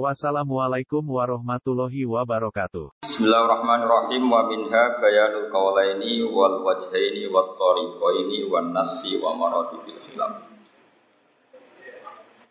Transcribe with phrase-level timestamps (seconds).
[0.00, 3.04] Wassalamualaikum warahmatullahi wabarakatuh.
[3.04, 10.48] Bismillahirrahmanirrahim wa minha bayanul qawlaini wal wajhaini wat tariqaini wan nasi wa maratibil khilaf.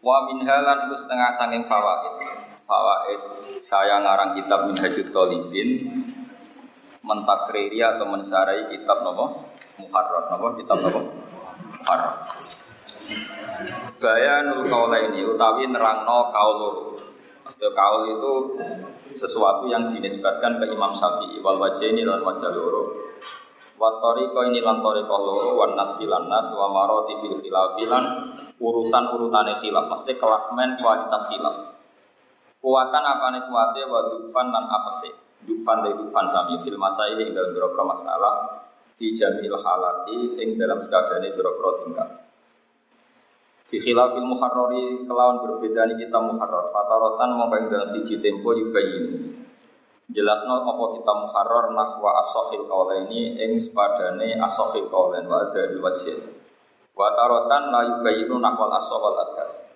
[0.06, 2.14] Wa minha lan iku setengah sanging fawaid.
[2.62, 3.22] Fawaid
[3.58, 5.82] saya ngarang kitab Minhajut Talibin
[7.02, 9.50] mentakriri atau mensarai kitab nopo
[9.82, 11.10] Muharrar nopo kitab nopo
[11.74, 12.22] Muharrar.
[13.98, 17.02] Bayanul qawlaini utawi nerangno kaul loro.
[17.52, 18.34] Maksudnya kaul itu
[19.12, 23.12] sesuatu yang dinisbatkan ke Imam Syafi'i wal wajah ini lan wajah loro.
[23.76, 28.04] Watori ko ini lan toriko loro wan nasi lan nas wa maroti bil khilafilan
[28.56, 29.92] urutan urutane khilaf.
[29.92, 31.76] Maksudnya kelasmen kualitas khilaf.
[32.64, 35.12] Kuatan apa nih kuatnya wa dufan apa sih?
[35.44, 38.64] Dufan dari dufan sami fil masa ini dalam beberapa masalah
[38.96, 42.21] fi jamil halati ing dalam sekadane beberapa tingkat.
[43.72, 46.68] Di khilafil muharrari kelawan berbeda ini kita muharrar.
[46.76, 49.32] Fatarotan mongko dalam siji tempo yubayin.
[50.12, 52.68] Jelasno apa kita muharrar nahwa asokhil
[53.08, 56.20] ini ing sepadane asokhil kaulen wa ada wajib
[56.92, 59.72] Watarotan la yubayinu nahwal asokhal adhar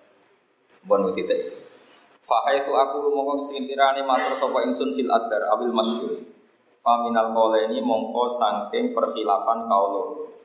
[0.84, 1.56] Bon titik
[2.20, 6.20] Fahaitu aku mongko sintirane matur sapa ingsun fil adhar abil masyur
[6.84, 7.32] Faminal
[7.72, 10.35] ini mongko sangking perkhilafan kaulur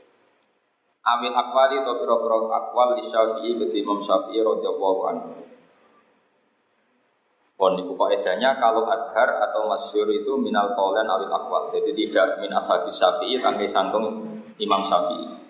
[1.02, 5.30] Amil akwali atau biro-biro akwal di syafi'i ke Imam Syafi'i radhiyallahu anhu.
[7.58, 11.74] Pon itu kaidahnya kalau adhar atau masyur itu minal kaulen awil akwal.
[11.74, 14.30] Jadi tidak min ashabi syafi'i tangkai santung
[14.62, 15.42] Imam Syafi'i.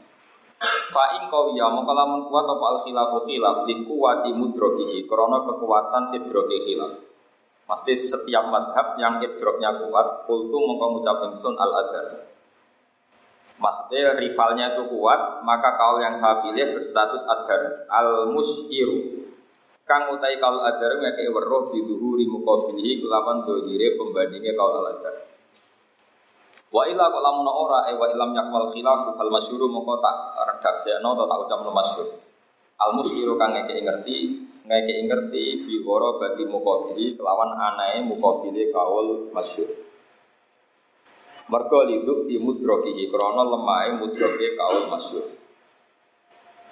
[0.62, 7.02] Fa'in kawiya mengkalamun kuat apa al khilafu khilaf di kuwati mudrokihi Karena kekuatan idroki khilaf
[7.66, 12.08] Pasti setiap madhab yang idroknya kuat Kultu mengkau ngucap al adhar
[13.62, 19.22] Maksudnya rivalnya itu kuat, maka kaul yang saya pilih berstatus adhar al musiru.
[19.86, 25.16] Kang utai kaul adhar ngeke weruh biduhuri mukabilihi kelawan dohire pembandingnya kaul al adhar.
[26.74, 31.14] Wa illa kok lamun ora e wa ilam yakwal khilaf fal masyhuru moko tak redaksekno
[31.14, 32.08] atau tak ucapno masyhur.
[32.82, 34.18] Al musiru kang ngeke ngerti
[34.66, 39.91] ngeke ngerti biwara bagi mukabili kelawan anae mukabili kaul masyhur.
[41.50, 45.26] Mergo liduk di mudrokihi krono lemai mudroki kaul masyur.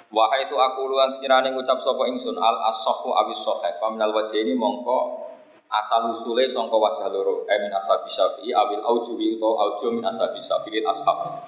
[0.10, 4.58] Wahai itu aku luan sekiranya ngucap sopo ingsun al asohu awis sohe faminal wajah ini
[4.58, 5.30] mongko
[5.70, 10.82] asal usule songko wajah loro emin asabi syafi'i awil aujuwi atau auju min asabi syafi'in
[10.82, 11.46] ashab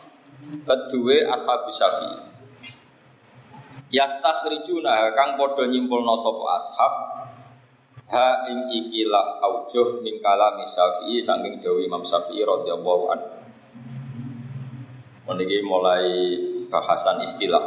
[0.61, 2.17] kedua ashabi syafi'i
[3.89, 7.10] yastakhrijuna kang podo nyimpulno sopo ashab
[8.11, 13.29] ha ing ikilah aujuh min kalami Syafi'i saking dawi Imam Syafi'i radhiyallahu anhu.
[15.31, 16.35] Meniki mulai
[16.67, 17.63] bahasan istilah.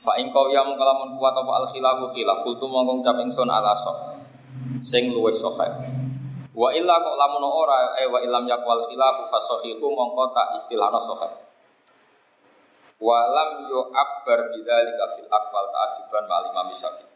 [0.00, 3.76] Fa ing kau yang kalamun kuat apa al khilafu khilaf kultu mongkong cap ingsun ala
[3.76, 4.16] sok
[4.80, 5.72] sing luwih sahih.
[6.56, 11.00] Wa illa kok lamun ora eh wa ilam yakwal khilafu fa sahihu mongko tak istilahna
[11.04, 11.32] sahih.
[12.96, 17.15] Wa lam yu'abbar bidzalika fil aqwal ta'adiban ma'al Imam Syafi'i.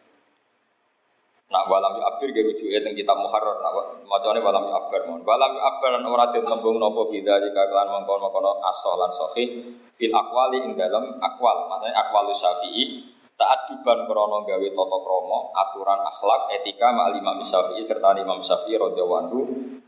[1.50, 3.74] Nak walam yu abir gak rujuk teng kitab muharrar nak
[4.06, 5.18] macane walam yu abir mon.
[5.26, 9.74] Walam yu abir lan ora den tembung napa bida jika kelan mengkono-kono asal lan sahih
[9.98, 11.66] fil akwali ing dalam akwal.
[11.66, 13.02] Maksudnya akwal Syafi'i
[13.34, 18.78] taat diban krana gawe tata krama, aturan akhlak, etika ma Imam Syafi'i serta Imam Syafi'i
[18.78, 19.40] radhiyallahu anhu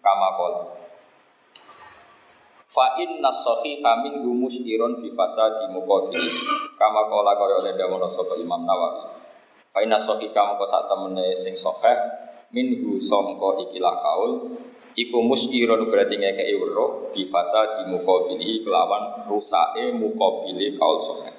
[0.02, 0.54] kama qol.
[2.66, 5.70] Fa inna sahiha min gumus iron bi fasadi.
[6.74, 9.21] Kama qala kaya oleh dawono sapa Imam Nawawi.
[9.72, 11.96] Faina sohi kamu kau saat temene sing soheh
[12.52, 14.32] minhu songko ikilah kaul
[14.92, 21.32] Iku musirun berarti ngekei wero Bifasa di mukobili kelawan rusae mukobili kaul soheh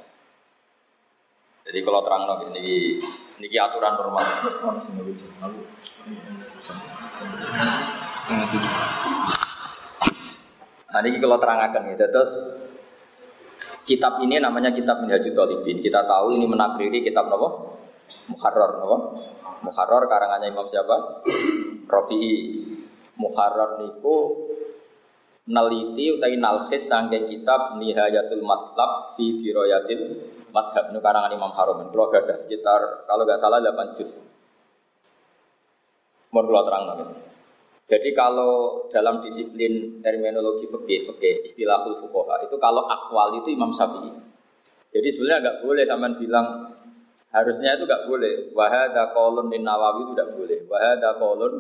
[1.62, 2.98] Jadi kalau terang lagi ini
[3.38, 4.26] ini aturan normal.
[10.94, 12.34] Nah ini kalau terangkan gitu terus
[13.84, 15.82] kitab ini namanya kitab Minhajul Talibin.
[15.82, 17.50] Kita tahu ini menakriri kitab apa?
[18.32, 18.98] Muharrar apa?
[19.64, 21.24] Muharrar karangannya Imam siapa?
[21.88, 22.64] Rafi'i.
[23.20, 24.48] Muharrar niku
[25.44, 30.24] neliti utawi nalkhis saking kitab Nihayatul Matlab fi Firoyatil
[30.54, 31.82] Madhab ini karangan Imam Harum.
[31.90, 34.14] Kalau ada sekitar kalau nggak salah 8 juz.
[36.30, 37.04] Mau kalau terang nanti.
[37.84, 44.14] Jadi kalau dalam disiplin terminologi fikih, fikih istilah fuqaha itu kalau akwal itu Imam Syafi'i.
[44.94, 46.48] Jadi sebenarnya nggak boleh teman bilang
[47.34, 48.54] harusnya itu nggak boleh.
[48.54, 50.60] Wahada kolon di Nawawi itu nggak boleh.
[50.70, 51.54] Wahada kolon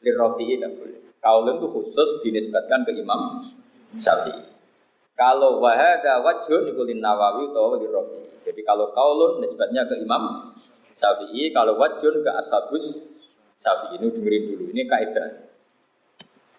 [0.00, 0.98] di Rafi'i nggak boleh.
[1.22, 3.46] Kaulun itu khusus dinisbatkan ke Imam
[3.94, 4.42] Syafi'i.
[5.14, 8.42] Kalau wahada wajhun itu Nawawi atau di Rafi'i.
[8.42, 10.50] Jadi kalau kaulun nisbatnya ke Imam
[10.98, 13.06] Syafi'i, kalau wajhun ke Ashabus
[13.62, 14.64] Syafi'i ini dengerin dulu.
[14.74, 15.30] Ini kaidah.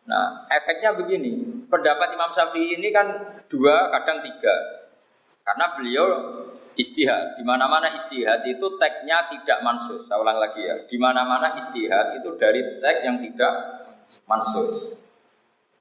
[0.07, 1.43] Nah, efeknya begini.
[1.67, 3.07] Pendapat Imam Syafi'i ini kan
[3.51, 4.82] dua, kadang tiga.
[5.43, 6.07] Karena beliau
[6.79, 7.37] istihad.
[7.37, 10.07] Di mana-mana istihad itu teksnya tidak mansus.
[10.07, 10.75] Saya ulang lagi ya.
[10.87, 13.53] Di mana-mana istihad itu dari teks yang tidak
[14.25, 14.97] mansus.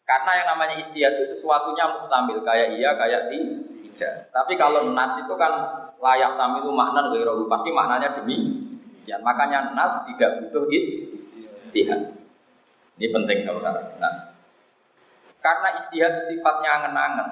[0.03, 2.43] Karena yang namanya istihad itu sesuatunya mustamil.
[2.43, 4.35] Kayak iya, kayak tidak.
[4.35, 5.53] Tapi kalau nas itu kan
[6.03, 7.47] layak tamil makna ghairu.
[7.47, 8.69] Pasti maknanya demi.
[9.07, 12.19] Ya, makanya nas tidak butuh istihad.
[12.99, 13.83] Ini penting saudara.
[13.99, 14.31] Nah,
[15.43, 17.29] karena istihad sifatnya angen-angen,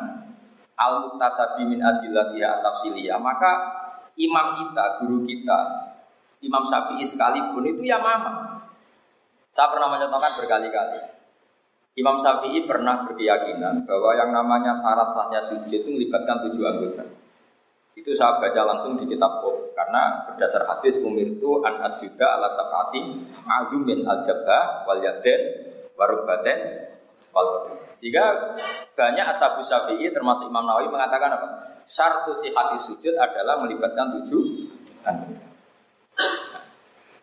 [0.80, 3.52] al mutasabi min adillatiha tafsiliyah, maka
[4.16, 5.90] imam kita, guru kita,
[6.40, 8.64] Imam Syafi'i sekalipun itu ya mama.
[9.52, 11.00] Saya pernah menyatakan berkali-kali.
[12.00, 17.04] Imam Syafi'i pernah berkeyakinan bahwa yang namanya syarat sahnya sujud itu melibatkan tujuh anggota.
[17.92, 22.48] Itu saya baca langsung di kitab Qur karena berdasar hadis umir itu an asjuda ala
[22.48, 24.24] sabati azumin al
[24.88, 25.40] wal yaden
[27.94, 28.56] Sehingga
[28.96, 31.46] banyak ashabu syafi'i termasuk Imam Nawawi mengatakan apa?
[31.84, 34.70] Syartu hati sujud adalah melibatkan tujuh.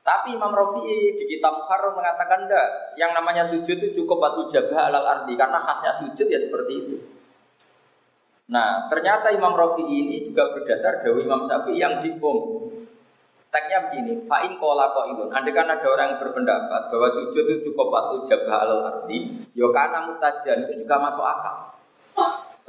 [0.08, 4.88] Tapi Imam Rafi'i di kitab Muharram mengatakan enggak, yang namanya sujud itu cukup batu jabah
[4.88, 6.96] alal ardi karena khasnya sujud ya seperti itu.
[8.48, 12.67] Nah, ternyata Imam Rafi'i ini juga berdasar dari Imam Syafi'i yang dipom.
[13.58, 15.34] Tagnya begini, fa'in kola ilun.
[15.34, 19.66] Andai kan ada orang yang berpendapat bahwa sujud itu cukup waktu jabah al ardi, yo
[19.66, 21.74] ya karena mutajan itu juga masuk akal.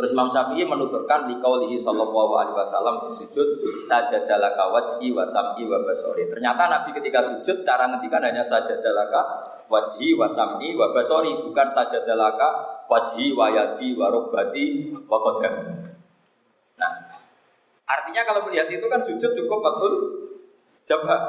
[0.00, 5.68] Terus Imam Syafi'i menuturkan di kaulihi sallallahu alaihi wasallam di sujud sajadalaka wajhi wa sam'i
[5.68, 6.24] wa basori.
[6.24, 9.20] Ternyata Nabi ketika sujud cara ngendikan hanya sajadalaka
[9.68, 15.84] wajhi wa sam'i wa basori bukan sajadalaka wajhi wa yadi wa rukbati wa qadam.
[16.80, 16.92] Nah,
[17.84, 19.92] artinya kalau melihat itu kan sujud cukup betul
[20.88, 21.20] jabah.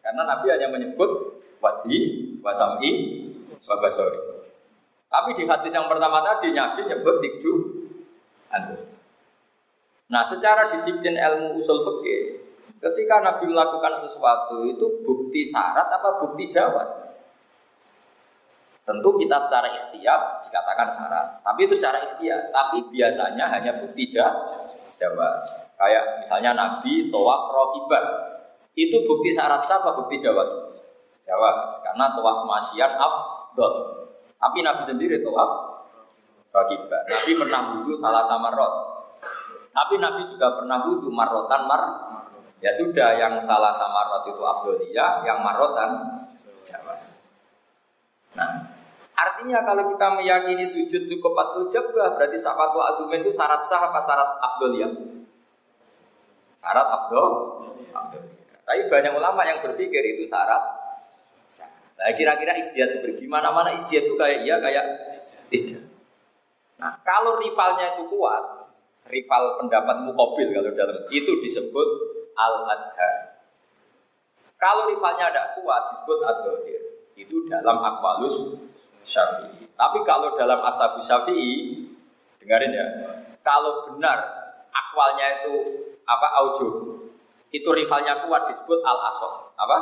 [0.00, 1.10] Karena Nabi hanya menyebut
[1.60, 3.20] wajhi wa sam'i
[3.60, 4.20] wa basori.
[5.06, 7.52] Tapi di hadis yang pertama tadi Nabi nyebut tikju
[10.06, 12.38] Nah, secara disiplin ilmu usul fikih,
[12.78, 16.86] ketika Nabi melakukan sesuatu itu bukti syarat apa bukti jawab?
[18.86, 22.54] Tentu kita secara ikhtiar dikatakan syarat, tapi itu secara ikhtiar.
[22.54, 25.42] Tapi biasanya hanya bukti jawas.
[25.74, 28.04] Kayak misalnya Nabi tawaf rokibat,
[28.76, 30.46] itu bukti syarat siapa bukti jawas?
[31.24, 34.04] Jawas, karena tawaf masyian afdol.
[34.36, 35.80] Tapi Nabi sendiri tawaf
[36.52, 37.02] rokibat.
[37.08, 38.74] Nabi pernah wudhu salah sama rot.
[39.72, 41.82] Tapi Nabi juga pernah wudhu marotan mar.
[42.60, 46.22] Ya sudah, yang salah sama rot itu afdoliyah, yang marotan
[46.62, 47.32] jawas.
[48.36, 48.76] Nah,
[49.16, 53.96] Artinya kalau kita meyakini sujud cukup patuh jabah, berarti safatu adumen itu syarat sah apa
[54.04, 54.88] syarat abdul ya?
[56.60, 57.32] Syarat abdul.
[58.66, 60.86] Tapi banyak ulama yang berpikir itu syarat
[61.96, 64.84] Nah kira-kira istiadat seperti gimana mana istiadat itu kayak iya kayak
[65.48, 65.82] tidak.
[66.76, 68.68] Nah kalau rivalnya itu kuat,
[69.08, 71.88] rival pendapat mukobil kalau dalam itu disebut
[72.36, 73.40] al adha.
[74.60, 76.44] Kalau rivalnya ada kuat disebut ad
[77.16, 78.60] Itu dalam akwalus
[79.06, 79.64] Syafi'i.
[79.72, 81.86] Tapi kalau dalam Ashabu Syafi'i,
[82.42, 82.86] dengarin ya,
[83.40, 84.20] kalau benar
[84.68, 85.54] akwalnya itu
[86.04, 86.68] apa aujo,
[87.54, 89.52] itu rivalnya kuat disebut al asoh.
[89.54, 89.78] Apa?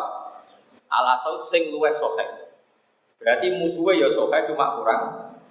[0.93, 2.27] Al asoh sing luwe sohe.
[3.21, 5.03] Berarti musuhnya ya sohe cuma kurang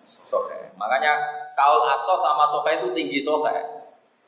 [0.05, 0.73] sohe.
[0.77, 1.13] Makanya
[1.57, 3.83] kaul asoh sama sohe itu tinggi sohe.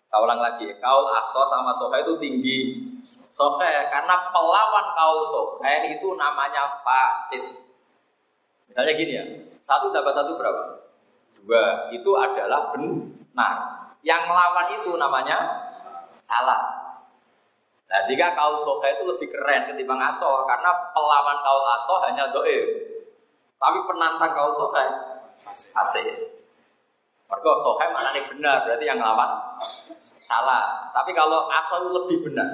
[0.05, 2.57] Saya ulang lagi, kaul aso sama sohe itu tinggi
[3.27, 7.43] sohe karena pelawan kaul sohe itu namanya fasid.
[8.71, 9.25] Misalnya gini ya,
[9.59, 10.87] satu tambah satu berapa?
[11.41, 11.91] Dua.
[11.93, 13.55] Itu adalah benar.
[14.05, 15.37] Yang melawan itu namanya
[16.21, 16.84] salah.
[17.85, 22.57] Nah sehingga kaul soka itu lebih keren ketimbang aso karena pelawan kaul aso hanya doe,
[23.61, 24.81] tapi penantang kaul soka
[25.79, 26.33] asih.
[27.25, 29.57] Mereka sokai mana nih benar berarti yang lawan
[30.21, 30.93] salah.
[30.93, 32.47] Tapi kalau aso itu lebih benar.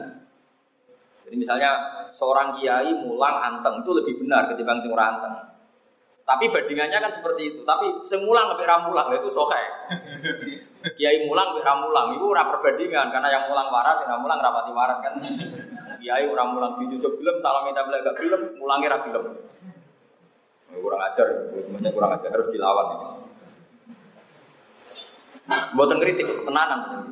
[1.28, 1.72] Jadi misalnya
[2.12, 5.36] seorang kiai mulang anteng itu lebih benar ketimbang seorang anteng.
[6.32, 7.62] Tapi bandingannya kan seperti itu.
[7.68, 9.64] Tapi semulang lebih ramulang itu sohe.
[10.98, 14.98] Kiai mulang lebih ramulang itu ora perbandingan karena yang mulang waras, yang mulang rapati waras
[15.04, 15.14] kan.
[16.00, 19.24] Kiai ora mulang dijujuk film, salam minta bela gak film, mulangnya ra film.
[20.72, 23.08] Kurang ajar, semuanya kurang ajar harus dilawan ini.
[25.76, 27.12] Buatan kritik, tenanan.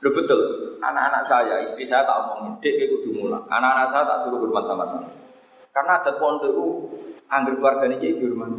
[0.00, 0.40] Lo betul,
[0.82, 4.82] anak-anak saya, istri saya tak omongin, dek itu kudu Anak-anak saya tak suruh hormat sama
[4.82, 5.29] saya.
[5.70, 6.66] Karena ada pondok itu,
[7.30, 8.50] anggur keluarga ini jadi hormat.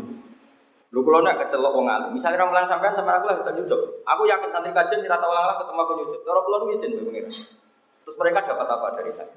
[0.92, 3.80] Lu kalau nak kecelok wong alim, misalnya orang bilang sampean sama aku lah kita nyucuk.
[4.04, 6.22] Aku yakin santri kajian tidak tahu lah ketemu aku nyucuk.
[6.28, 7.32] Kalau keluar wisin pengiran.
[8.04, 9.32] Terus mereka dapat apa dari saya?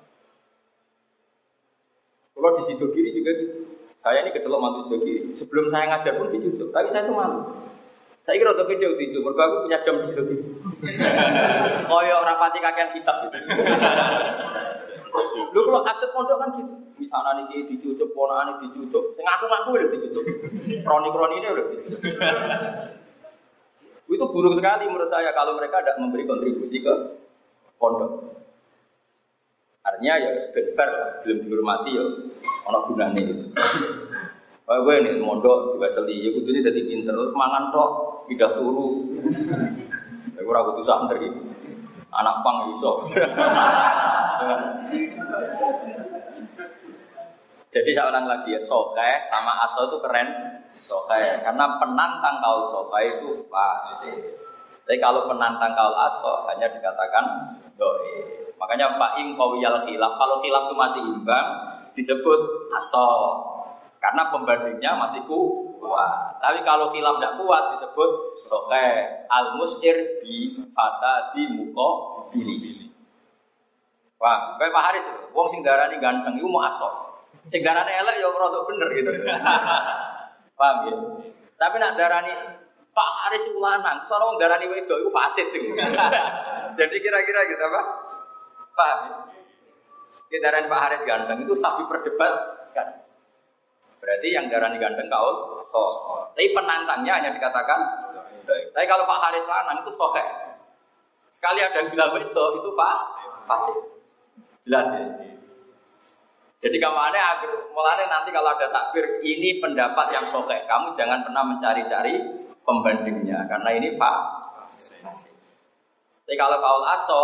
[2.34, 3.58] Kalau di situ kiri juga gitu.
[3.94, 5.20] Saya ini kecelok mantu situ kiri.
[5.30, 7.46] Sebelum saya ngajar pun dicucuk, tapi saya itu malu.
[8.24, 10.42] Saya kira untuk video itu, mereka aku punya jam di situ kiri.
[11.90, 13.38] Koyo orang pati kakean hisap gitu.
[15.50, 16.74] Lu kalau atlet pondok kan gitu.
[16.94, 19.16] Misalnya nih dicucuk, ponaan dicucuk.
[19.18, 20.24] Saya ngaku-ngaku udah dicucuk.
[20.86, 22.00] Kroni-kroni ini udah dicucuk.
[24.04, 26.94] Itu buruk sekali menurut saya kalau mereka tidak memberi kontribusi ke
[27.80, 28.36] pondok.
[29.84, 32.04] Artinya ya ben fair lah, belum dihormati ya
[32.64, 33.44] ono gunane gitu.
[34.64, 39.12] Kayak gue nih mondok seli, ya kudunya jadi pinter, terus mangan tok, pindah turu.
[40.32, 41.28] Ya gue ragu tuh santri,
[42.14, 42.92] anak pang iso.
[47.74, 50.30] Jadi saya lagi ya, soke sama aso itu keren.
[50.78, 54.14] Soke, karena penantang kau soke itu pasti.
[54.84, 57.24] Tapi kalau penantang kau aso hanya dikatakan
[57.74, 58.44] doi.
[58.54, 60.12] Makanya fa'im kawiyal khilaf.
[60.14, 61.46] Kalau khilaf itu masih imbang
[61.98, 62.40] disebut
[62.78, 63.08] aso.
[63.98, 65.24] Karena pembandingnya masih
[65.84, 66.40] kuat.
[66.40, 68.10] Tapi kalau khilaf tidak kuat disebut
[68.48, 68.88] soke
[69.28, 72.88] al musir bi fasa di muko bili.
[74.16, 75.04] Wah, kayak Pak Haris,
[75.36, 76.88] wong sing darani ganteng itu mau aso.
[77.44, 79.10] Sing darani elek ya rada bener gitu.
[80.58, 80.94] Paham ya?
[81.60, 82.32] Tapi nak darani
[82.94, 85.44] Pak Haris itu lanang, soalnya wong darani itu fasid.
[86.78, 87.82] Jadi kira-kira gitu apa?
[88.72, 89.14] Paham ya?
[90.32, 92.32] Kita Pak Haris ganteng itu sapi perdebat
[92.72, 93.03] kan.
[94.04, 95.88] Berarti yang darani ganteng kau so.
[96.36, 97.80] Tapi penantangnya hanya dikatakan
[98.44, 100.20] Tapi kalau Pak Haris lanang itu sohe.
[101.32, 102.96] Sekali ada yang bilang itu, itu Pak
[103.48, 103.78] Fasid.
[104.68, 105.04] Jelas ya?
[106.64, 111.44] Jadi kamarnya agar mulanya nanti kalau ada takbir ini pendapat yang sokek, kamu jangan pernah
[111.44, 112.24] mencari-cari
[112.64, 114.16] pembandingnya karena ini pak.
[116.24, 117.22] Tapi kalau kau aso,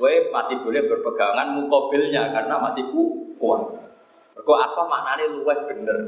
[0.00, 2.88] gue masih boleh berpegangan mukobilnya karena masih
[3.36, 3.83] kuat.
[4.42, 5.98] Kau aso maknanya luwes bener,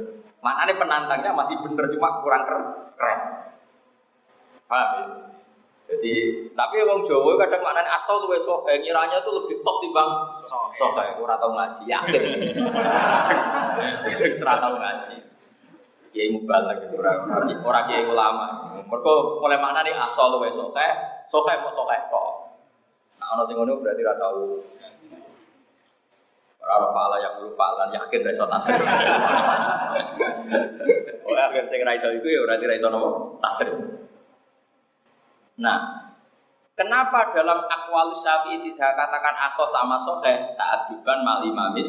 [0.42, 3.20] maknanya penantangnya masih bener cuma kurang keren.
[4.66, 5.06] Paham ya?
[5.86, 6.14] Jadi,
[6.50, 10.10] tapi wong Jawa kadang mana asal luwe sohe, ngiranya tuh lebih top timbang
[10.42, 11.14] sohe.
[11.22, 12.22] Ora tau ngaji, yakin.
[14.42, 15.16] Ora tau ngaji.
[16.10, 17.30] Kiai mubalak gitu, orang
[17.62, 18.74] orang kiai ulama.
[18.82, 20.88] Mereka mulai mana nih asal luwe sohe,
[21.30, 22.30] sohe mau sohe kok.
[23.16, 24.58] Nah, ono sing ngono berarti ora tau.
[26.66, 28.74] Ora fala ya perlu falan yakin ra iso tasir.
[31.30, 32.90] Ora akhir sing ra iso iku ya berarti ra iso
[33.38, 33.70] tasir.
[35.62, 35.78] Nah,
[36.74, 41.86] kenapa dalam akwal syafi'i tidak katakan aso sama sohe ta'adiban mali mamis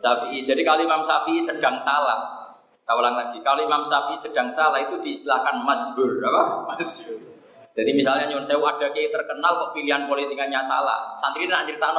[0.00, 0.48] syafi'i.
[0.48, 2.48] Jadi kalau Imam Syafi'i sedang salah,
[2.88, 6.72] saya ulang lagi, kalau Imam Syafi'i sedang salah itu diistilahkan masbur, apa?
[6.72, 7.36] Masbur.
[7.76, 11.92] Jadi misalnya nyun sewu ada kiai terkenal kok pilihan politikanya salah, santri ini nak cerita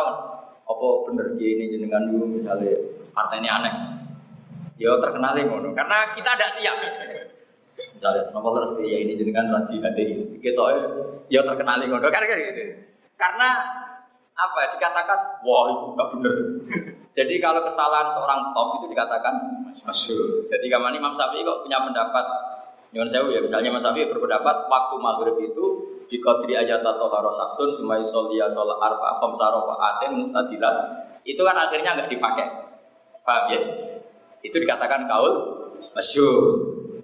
[0.68, 2.76] apa bener ini jenengan dulu misalnya
[3.16, 3.74] partainya aneh,
[4.76, 6.76] ya terkenal ngono, karena kita tidak siap.
[7.98, 10.04] Misalnya, nopo terus ya ini jenengan radi hati
[10.44, 10.64] kita
[11.32, 12.64] ya terkenal ngono kan gitu.
[13.18, 13.50] Karena
[14.38, 16.34] apa ya dikatakan wah itu enggak benar.
[17.18, 19.34] Jadi kalau kesalahan seorang top itu dikatakan
[19.82, 20.46] masyhur.
[20.46, 22.26] Jadi kamar Imam Syafi'i kok punya pendapat
[22.96, 25.66] Nyuwun sewu ya, misalnya Imam Syafi'i berpendapat waktu maghrib itu
[26.08, 30.76] di kodri aja tato harosaksun sumai solia sholat arfa komsaro aten mutadilat
[31.28, 32.48] itu kan akhirnya nggak dipakai
[33.28, 33.60] paham ya
[34.40, 35.34] itu dikatakan kaul
[35.92, 36.44] masyur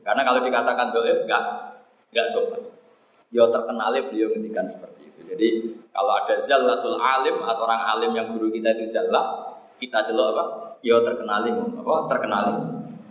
[0.04, 1.44] karena kalau dikatakan doif enggak
[2.12, 2.62] enggak sopan.
[3.34, 5.22] Yo terkenal beliau ngendikan seperti itu.
[5.34, 5.48] Jadi
[5.90, 10.44] kalau ada zallatul alim atau orang alim yang guru kita itu zallah, kita celok apa?
[10.86, 11.96] Yo terkenal apa?
[12.12, 12.46] Terkenal.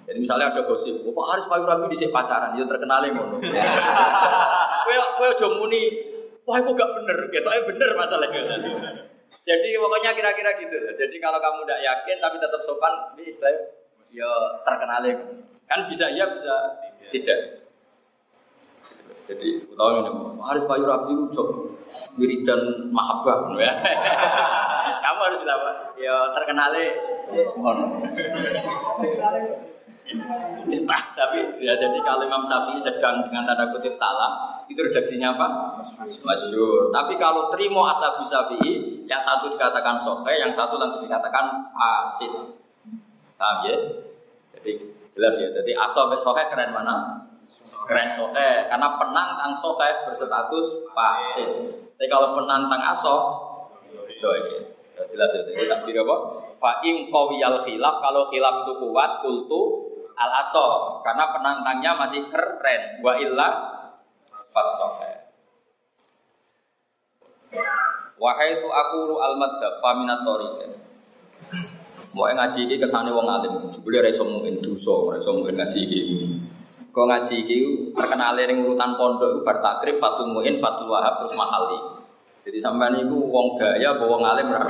[0.07, 3.39] Jadi misalnya ada gosip, Pak Haris Payu Rabi di pacaran, yo terkenal ngono.
[4.83, 5.49] Kowe kowe aja
[6.43, 8.43] wah itu gak bener, aja bener masalahnya.
[9.43, 10.77] Jadi pokoknya kira-kira gitu.
[10.95, 13.49] Jadi kalau kamu tidak yakin tapi tetap sopan, bisa
[14.15, 14.31] yo
[14.63, 15.03] terkenal
[15.67, 16.55] Kan bisa iya, bisa
[17.11, 17.63] tidak.
[19.23, 20.11] Jadi utawa ini
[20.43, 21.49] harus payu rapi ucap
[22.19, 23.73] wiridan mahabbah ya.
[25.07, 25.63] Kamu harus bilang
[25.97, 26.85] ya terkenale
[31.13, 35.49] Tapi ya jadi kalau Imam Syafi'i sedang dengan tanda kutip salah, itu redaksinya apa?
[36.25, 36.93] Masyur.
[36.93, 42.33] Tapi kalau terima asabu Syafi'i, yang satu dikatakan sofe, yang satu langsung dikatakan asid.
[43.37, 43.77] Paham ya?
[44.59, 44.73] Jadi
[45.13, 45.49] jelas ya.
[45.51, 47.27] Jadi aso sohe keren mana?
[47.87, 51.51] Keren sohe karena penantang sohe berstatus fasid.
[51.99, 53.17] Tapi kalau penantang aso,
[54.23, 54.41] doi.
[54.93, 55.43] Ya, jelas ya.
[55.49, 56.17] Jadi takdir apa?
[56.63, 59.63] Fa in qawiyal khilaf kalau khilaf itu kuat kultu
[60.17, 62.83] al aso karena penantangnya masih keren.
[63.01, 63.49] Wa illa
[64.49, 65.13] fasohe.
[68.17, 70.73] Wahai tu aku al madzhab faminat tariqah.
[72.13, 73.73] Mau ngaji iki kesane wong alim.
[73.73, 76.01] Jebule ora iso mungkin dosa, ora iso mungkin ngaji iki.
[76.93, 77.59] Kok ngaji iki
[77.97, 82.02] terkenal ning urutan pondok takrib Fatul Muin, Fatul Wahab terus Mahali.
[82.43, 84.67] Jadi sampean itu wong gaya bawa wong alim ora.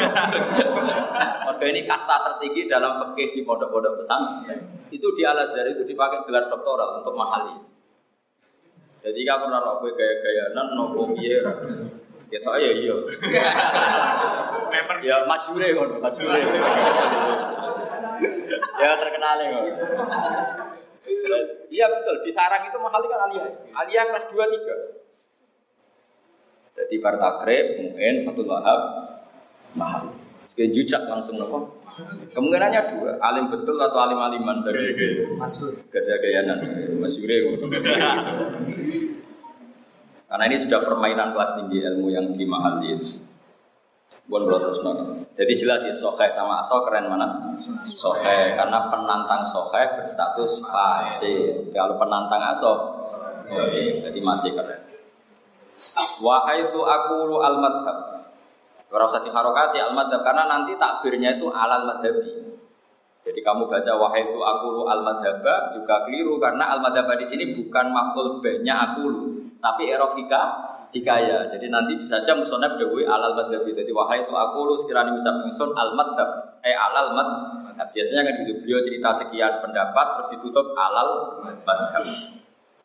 [1.49, 4.61] Mergo ini kasta tertinggi dalam fikih di pondok-pondok pesantren.
[4.93, 7.57] Itu di Al Azhar itu dipakai gelar doktoral untuk Mahali.
[9.01, 11.41] Jadi kamu ora gaya-gaya nan nopo piye
[12.33, 12.97] Kita ya iya.
[15.05, 16.41] ya masyure kon, masyure.
[18.81, 19.61] ya terkenal ya.
[21.73, 23.49] Iya betul, di sarang itu mahal kan Aliyah.
[23.85, 25.02] Aliyah kelas 2 3.
[26.73, 28.81] Jadi Bartakrib, mungkin Fatul Wahab,
[29.77, 30.09] mahal.
[30.53, 31.59] Sekali jujak langsung apa?
[32.33, 34.97] Kemungkinannya dua, alim betul atau alim aliman dari
[35.37, 35.77] Masur.
[35.93, 36.59] Gajah gayanan,
[36.97, 37.53] masyure.
[40.33, 43.21] Karena ini sudah permainan kelas tinggi ilmu yang di mahal itu.
[44.25, 44.81] Bukan terus
[45.37, 47.53] Jadi jelas ya sohe sama aso keren mana?
[47.85, 51.69] Sohe karena penantang sohe berstatus fase.
[51.77, 52.73] Kalau penantang aso,
[53.53, 54.81] jadi masih keren.
[56.23, 57.99] Wahai itu aku lu al madhab.
[58.93, 62.53] Orang usah diharokati al madhab karena nanti takbirnya itu alal madhabi.
[63.23, 65.43] Jadi kamu baca wahai itu aku al madhab
[65.75, 69.27] juga keliru karena al madhab di sini bukan makhluk banyak aku lu
[69.63, 70.43] tapi erofika
[70.93, 71.49] hikaya.
[71.49, 73.73] Jadi nanti bisa saja musonab dewi alal madhabi.
[73.73, 77.89] Jadi wahai itu aku lu sekiranya minta ingsun al madhab, eh alal madhab.
[77.95, 82.05] Biasanya kan gitu beliau cerita sekian pendapat terus ditutup alal madhab.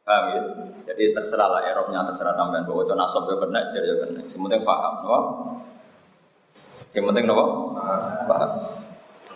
[0.08, 0.42] Paham ya?
[0.88, 4.24] Jadi terserah lah erofnya terserah sampai bahwa itu nasab ya kena jar ya kena.
[4.24, 5.18] Semuanya paham, no?
[6.88, 7.76] Semuanya no?
[8.24, 8.52] Paham.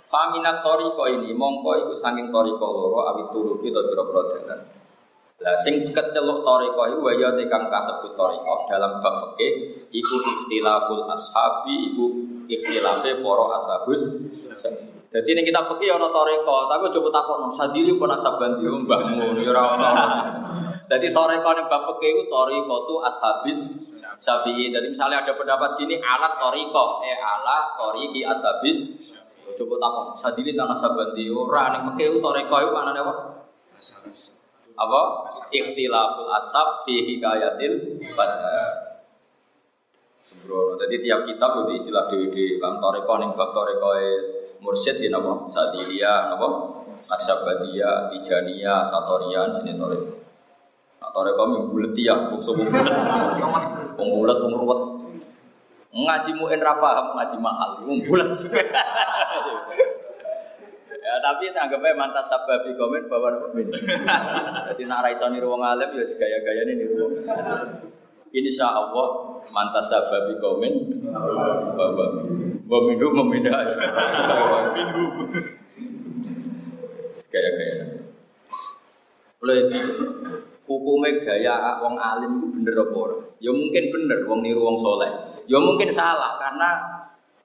[0.07, 4.59] Faminat toriko ini mongko iku saking toriko loro awit turu itu biro-biro dalan.
[5.43, 11.03] Lah sing keceluk toriko iku wa ya kang kasebut toriko dalam bab fikih iku ikhtilaful
[11.11, 12.05] ashabi iku
[12.47, 14.03] ikhtilafe para ashabus.
[15.11, 19.35] Jadi ini kita fikih ana toriko, tapi coba takon sadiri pun asaban di mbahmu?
[19.43, 19.91] Ya ono.
[20.87, 23.59] Jadi toriko ning bab fikih iku toriko tu ashabis
[24.15, 24.71] Syafi'i.
[24.71, 28.87] Jadi misalnya ada pendapat gini alat toriko, eh alat toriki ashabis.
[29.59, 33.13] Coba takon sadiri tanah saban di ora ning fikih toriko iku maknane apa?
[33.75, 34.31] Ashabis
[34.79, 35.01] apa?
[35.51, 37.99] Ikhtilaful asab fi hikayatil
[40.23, 40.79] sembrono.
[40.79, 42.79] Jadi tiap kitab itu istilah dewi dewi bang.
[42.79, 43.91] Toreko ning bab toreko
[44.61, 45.49] mursyid ya napa?
[45.49, 46.81] Sadiria napa?
[47.09, 50.13] Naksabadia tijania satorian jenis toreko
[51.01, 52.69] nah toreko mi bulet ya bungsu bulet
[53.97, 54.81] wong bulet wong ruwet
[55.89, 58.29] ngaji muin ra paham ngaji mahal bulet
[61.01, 63.67] Ya, tapi saya anggapnya mantas sababi komen bahwa min.
[63.67, 67.25] Jadi nak raiso niru wong alim ya gaya-gaya ini niru.
[68.31, 71.03] Insya Allah mantas sababi komen
[71.75, 72.05] bahwa
[72.71, 73.59] memindu memindah.
[74.71, 75.03] Mindu.
[77.27, 77.85] Gaya-gaya.
[79.43, 79.59] Oleh
[80.63, 83.17] hukumnya gaya wong alim itu bener apa ora?
[83.43, 85.11] Ya mungkin bener wong niru wong soleh.
[85.51, 86.79] Ya mungkin salah karena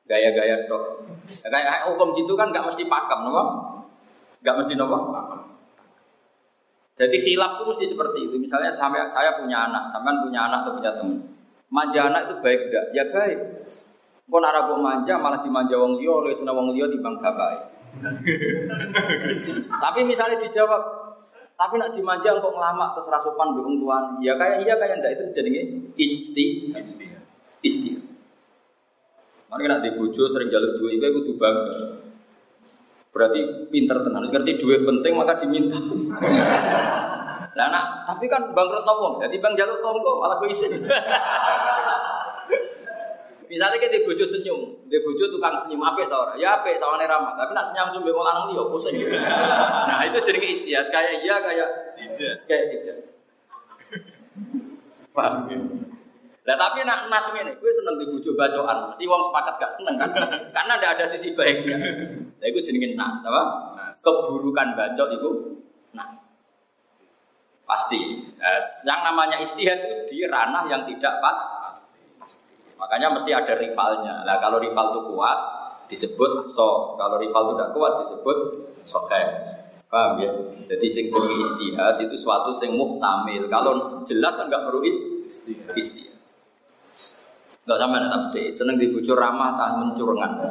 [0.07, 1.03] gaya-gaya dok.
[1.43, 3.43] Kayak hukum gitu kan nggak mesti pakem, nopo?
[4.47, 4.99] Nggak mesti nopo?
[6.97, 8.37] Jadi khilaf itu mesti seperti itu.
[8.39, 11.19] Misalnya sampai saya punya anak, sampean punya anak atau punya teman.
[11.67, 12.85] Manja anak itu baik enggak?
[12.95, 13.39] Ya baik.
[14.27, 17.71] Kok nara manja malah dimanja wong liya oleh sunah wong liya timbang bapak.
[19.87, 20.83] Tapi misalnya dijawab,
[21.55, 24.19] tapi nak dimanja kok ngelama terus rasupan wong tuan.
[24.19, 25.63] Ya kayak iya kayak ndak itu jadinya
[25.95, 26.75] isti
[27.63, 27.91] isti.
[29.47, 32.03] Mana nak di bojo sering jaluk duit itu kudu bangga.
[33.15, 34.27] Berarti pinter tenan.
[34.27, 35.79] Ngerti duit penting maka diminta.
[37.57, 40.77] Nah, nah, tapi kan bangkrut nopo, jadi bang jaluk tonggo malah gue isin.
[43.47, 47.39] Misalnya kita di bojo senyum, di bojo tukang senyum apa tau Ya apa sawane ramah,
[47.39, 48.95] tapi nak senyum cuma wong lanang dia pusing.
[49.91, 52.99] Nah itu jadi istiadat kayak iya kayak tidak, kayak tidak.
[55.17, 55.59] Paham ya?
[56.47, 58.95] Lah tapi nak nas ini, gue seneng dibujuk bacoan.
[58.95, 60.11] Si wong sepakat gak seneng kan?
[60.55, 61.75] Karena tidak ada sisi baiknya.
[62.39, 63.75] Lah itu jenengin nas, apa?
[63.75, 63.99] Nas.
[63.99, 65.31] Keburukan bacot itu
[65.91, 66.31] nas.
[67.67, 68.31] Pasti.
[68.39, 71.35] Nah, yang namanya istihad itu di ranah yang tidak pas.
[72.77, 74.25] Makanya mesti ada rivalnya.
[74.25, 75.39] Lah kalau rival itu kuat
[75.89, 76.95] disebut so.
[77.01, 78.39] Kalau rival itu tidak kuat disebut
[78.85, 79.25] sokai.
[79.87, 80.31] Paham ya?
[80.67, 83.49] Jadi sing jenenge istihad itu suatu sing muhtamil.
[83.49, 84.99] Kalau jelas kan nggak perlu is
[85.31, 85.73] istihad.
[85.73, 86.17] istihad.
[87.67, 90.39] Enggak sampai tak gede, seneng dibujur ramah tak mencurengan.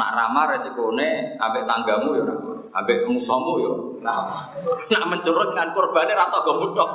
[0.00, 4.48] Nak ramah resikone ambek tanggamu ya ramah, ambek musuhmu ya ramah.
[4.64, 6.88] Nak mencureng kan korbannya rata gak.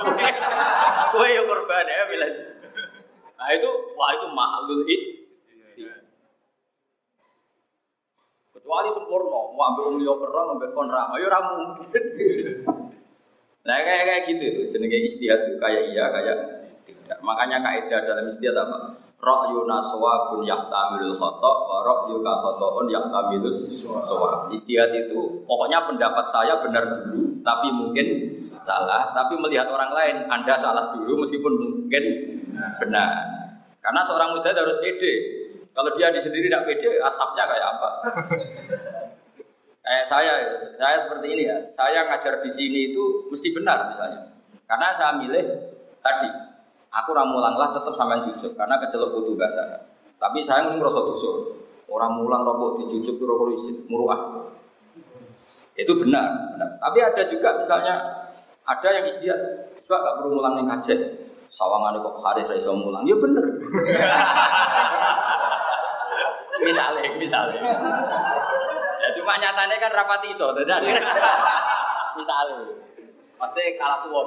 [1.14, 2.34] Kowe ya korbannya ya bilang.
[3.40, 5.06] Nah itu wah itu mahalul is.
[8.52, 11.80] Kecuali sempurna, mau ambil umum yo kerang, ambil kon ramah, yo ramu.
[13.64, 16.38] Nah kayak kayak gitu tuh, jenenge istihad tuh kayak iya kayak
[16.84, 17.18] tidak.
[17.24, 19.00] Makanya kaidah dalam istiadat apa?
[19.20, 24.52] Ra'yu naswabun yahtamilul khata wa ra'yu ka khata'un yahtamilus sawab.
[24.52, 30.56] Istiadat itu pokoknya pendapat saya benar dulu, tapi mungkin salah, tapi melihat orang lain Anda
[30.60, 32.04] salah dulu meskipun mungkin
[32.80, 33.26] benar.
[33.80, 35.14] Karena seorang mujtahid harus pede.
[35.72, 37.90] Kalau dia di sendiri tidak pede, asapnya kayak apa?
[39.80, 40.34] Kayak saya,
[40.78, 41.58] saya seperti ini ya.
[41.72, 44.22] Saya ngajar di sini itu mesti benar misalnya.
[44.70, 45.46] Karena saya milih
[46.04, 46.30] tadi
[46.90, 49.62] Aku ramulang lah tetap sampean jujur karena kecelok butuh bahasa.
[50.18, 51.32] Tapi saya ngomong rasa dosa.
[51.90, 54.18] Orang mulang rokok dijujuk rokok isin, muruah.
[55.80, 56.70] Itu benar, benar.
[56.84, 57.96] Tapi ada juga misalnya
[58.68, 61.00] ada yang istiadat, coba gak perlu mulang yang kajet.
[61.50, 63.42] Sawangan kok hari saya iso mulang, ya bener.
[66.68, 67.62] misalnya, misalnya.
[69.02, 70.78] Ya cuma nyatanya kan rapat iso, tidak.
[72.20, 72.70] misalnya.
[73.40, 74.22] Pasti kalah tua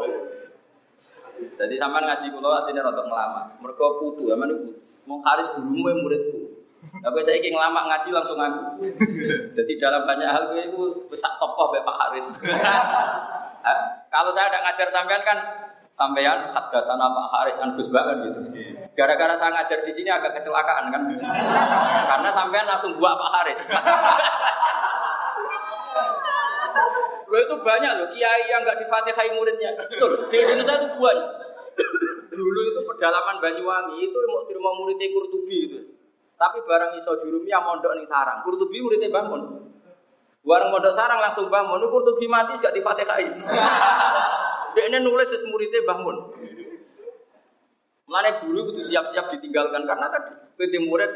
[1.43, 3.43] jadi sampean ngaji kula asline rada ngelama.
[3.59, 4.79] Mergo putu, ya mana putu.
[5.09, 6.42] Mau haris gurumu yang muridku.
[6.93, 8.61] Tapi saya ingin ngelama ngaji langsung aku.
[9.57, 12.37] Jadi dalam banyak hal gue itu bisa tokoh Pak Haris.
[14.13, 15.39] Kalau saya ada ngajar sampean kan
[15.97, 18.41] sampean hadasana Pak Haris an Gus kan gitu.
[18.93, 21.03] Gara-gara saya ngajar di sini agak kecelakaan kan.
[22.13, 23.61] Karena sampean langsung buat Pak Haris.
[27.33, 29.73] Lo itu banyak loh kiai yang nggak difatihai muridnya.
[29.81, 30.29] Betul.
[30.29, 31.29] Di Indonesia itu banyak.
[32.29, 35.81] Dulu itu pedalaman Banyuwangi itu mau terima muridnya Kurtubi itu.
[36.43, 38.43] Tapi barang iso jurumnya mondok nih sarang.
[38.43, 39.63] Kurtubi muridnya bangun.
[40.43, 41.87] Barang mondok sarang langsung bangun.
[41.87, 43.31] Kurtubi mati gak difatihai.
[44.75, 46.19] Dia ini nulis muridnya bangun.
[48.11, 51.15] Mulane dulu itu siap-siap ditinggalkan karena tadi PT murid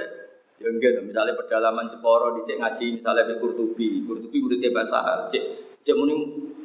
[0.56, 5.44] ya enggak misalnya pedalaman Jeporo di ngaji misalnya di Kurtubi, Kurtubi muridnya bahasa cek
[5.82, 6.14] Cek muni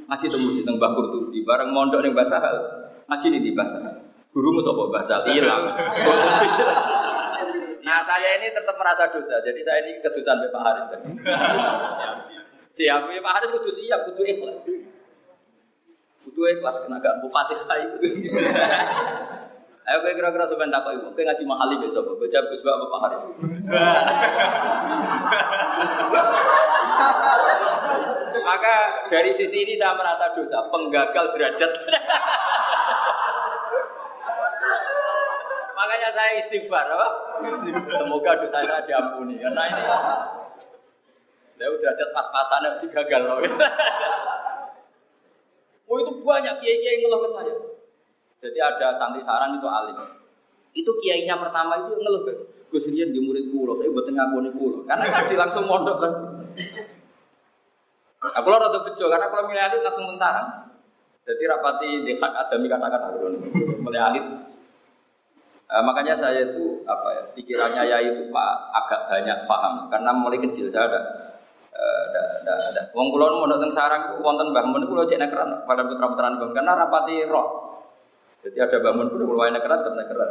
[0.07, 2.57] ngaji temu di tengah tuh di bareng mondok ning bahasa hal.
[3.09, 3.97] Ngaji nih di bahasa hal.
[4.31, 5.65] Guru sapa bahasa hilang.
[7.91, 9.43] nah saya ini tetap merasa dosa.
[9.43, 10.87] Jadi saya ini kedusan Pak Haris.
[11.91, 12.45] siap siap.
[12.71, 14.63] Siap ya Pak Haris kudu siap, kudu ikhlas.
[16.23, 17.91] Kudu ikhlas kena gak bupati saya.
[19.91, 23.23] Ayo kowe kira-kira sampean takok ibu, kowe ngaji mahali besok, baca Gus Pak Haris.
[28.41, 28.75] Maka
[29.11, 31.71] dari sisi ini saya merasa dosa, penggagal derajat.
[35.81, 37.07] Makanya saya istighfar, apa?
[37.89, 39.39] Semoga dosa saya diampuni.
[39.41, 39.81] Karena ini,
[41.61, 43.37] ya derajat pas-pasan yang digagal loh.
[45.91, 47.51] Oh itu banyak kiai-kiai yang ngeluh ke saya.
[48.39, 49.99] Jadi ada santri saran itu alim.
[50.71, 52.33] Itu kiainya pertama itu ngeluh ke
[52.71, 54.87] Gus Rian di murid kulo, saya buat tengah kulo.
[54.87, 56.13] Karena tadi langsung mondok kan.
[58.39, 60.71] Aku lo rada bejo karena kalau milih alit langsung mensarang.
[61.27, 63.07] Jadi rapati di hak adami kata-kata
[63.83, 64.25] milih alit.
[65.71, 70.35] Uh, makanya saya itu apa ya pikirannya ya itu pak agak banyak paham karena mulai
[70.43, 70.99] kecil saya ada
[72.11, 72.81] ada ada ada.
[72.91, 76.51] Wong kulon mau datang sarang wonten mbah mun kulo cek nekeran pada putra putra bang
[76.51, 77.79] karena rapati roh.
[78.43, 80.29] Jadi ada bangun pun kulo nekeran tetap nekeran.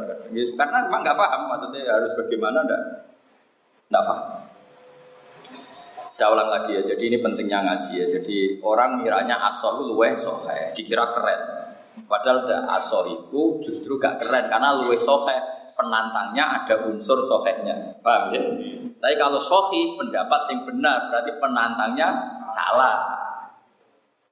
[0.61, 2.81] Karena memang nggak paham maksudnya harus bagaimana ndak
[3.88, 4.29] ndak paham.
[6.11, 8.07] Saya ulang lagi ya, jadi ini pentingnya ngaji ya.
[8.18, 11.69] Jadi orang miranya asoh luweh sohe, dikira keren.
[11.90, 15.37] Padahal asoh itu justru gak keren karena luweh sohe
[15.70, 17.98] penantangnya ada unsur sohenya.
[18.03, 18.42] Paham ya?
[18.98, 22.09] Tapi kalau sohi pendapat yang benar berarti penantangnya
[22.50, 22.98] salah.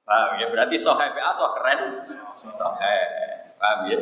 [0.07, 0.47] Paham ya?
[0.51, 2.03] Berarti sohe asoh keren
[2.39, 2.97] sohe.
[3.59, 3.99] Paham ya?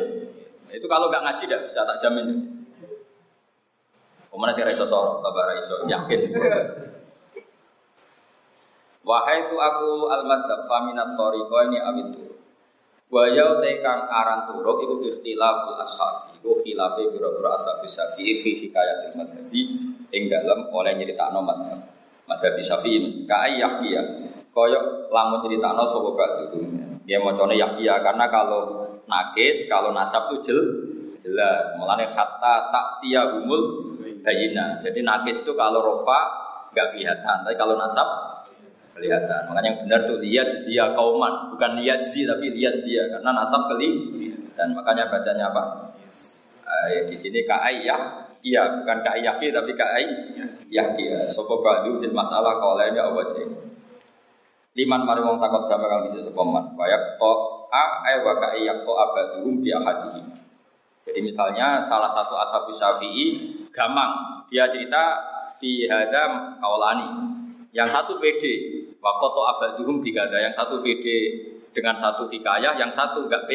[0.68, 2.58] Itu kalau gak ngaji tidak bisa tak jamin.
[4.28, 6.20] Ke mana sih Raiso Sorok, Tabara Iso, yakin.
[9.08, 12.37] Wahai tu aku al-madzhab faminat ini awitu.
[13.08, 16.28] Wa yau tekang aran turuk iku ikhtilaful ashab.
[16.36, 19.60] Iku khilafe biro-biro ashab syafi'i fi hikayatil madhabi
[20.12, 21.80] ing dalem oleh nyeritakno madhab.
[22.28, 24.28] Madhab syafi'i ka yahya.
[24.52, 26.60] Koyok lamun nyeritakno sapa ba'du.
[27.08, 30.60] Dia macane yahya karena kalau nakis, kalau nasab itu jel,
[31.24, 31.72] jelas.
[32.12, 34.76] Hatta tak tiagumul bayina.
[34.84, 36.20] Jadi nakis itu kalau rofa
[36.76, 38.04] nggak kelihatan, tapi kalau nasab
[38.98, 39.40] kelihatan.
[39.46, 43.70] Makanya yang benar tuh lihat zia kauman, bukan lihat zi tapi lihat zia karena nasab
[43.70, 44.10] keli
[44.58, 45.94] dan makanya bacanya apa?
[46.90, 47.96] Ya, di sini kai ya,
[48.44, 50.06] iya bukan kai yaki tapi kai
[50.68, 51.04] yaki.
[51.08, 51.30] Ya.
[51.30, 53.06] Sopo badu fil masalah kalau lainnya
[53.38, 53.46] sih?
[54.78, 56.76] Liman mari wong takut gambar kang bisa sepaman.
[56.78, 57.32] Wayak to
[57.72, 60.22] a ay wa kai yak to abaduhum bi ahadihi.
[61.08, 65.16] Jadi misalnya salah satu ashabu syafi'i gamang dia cerita
[65.56, 67.08] fi hada kaulani
[67.72, 68.44] yang satu PD
[68.98, 71.06] wakoto abaduhum ada yang satu PD
[71.70, 73.50] dengan satu hikayah yang satu enggak P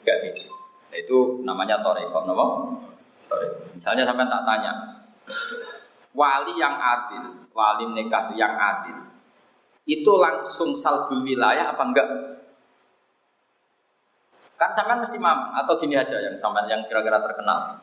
[0.00, 0.38] enggak PD.
[0.92, 2.46] Nah, itu namanya toreko nama
[3.72, 4.72] misalnya sampai tak tanya
[6.12, 9.12] wali yang adil wali nikah yang adil
[9.86, 12.08] itu langsung salbul wilayah apa enggak?
[14.54, 17.82] Kan sampean mesti mam atau gini aja yang sampean yang kira-kira terkenal.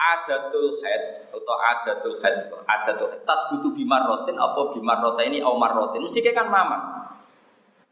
[0.00, 5.44] Adatul head atau adatul head adatul head tas butuh bimar rotin apa bimar rotin ini
[5.44, 7.04] omar rotin mesti kan mama.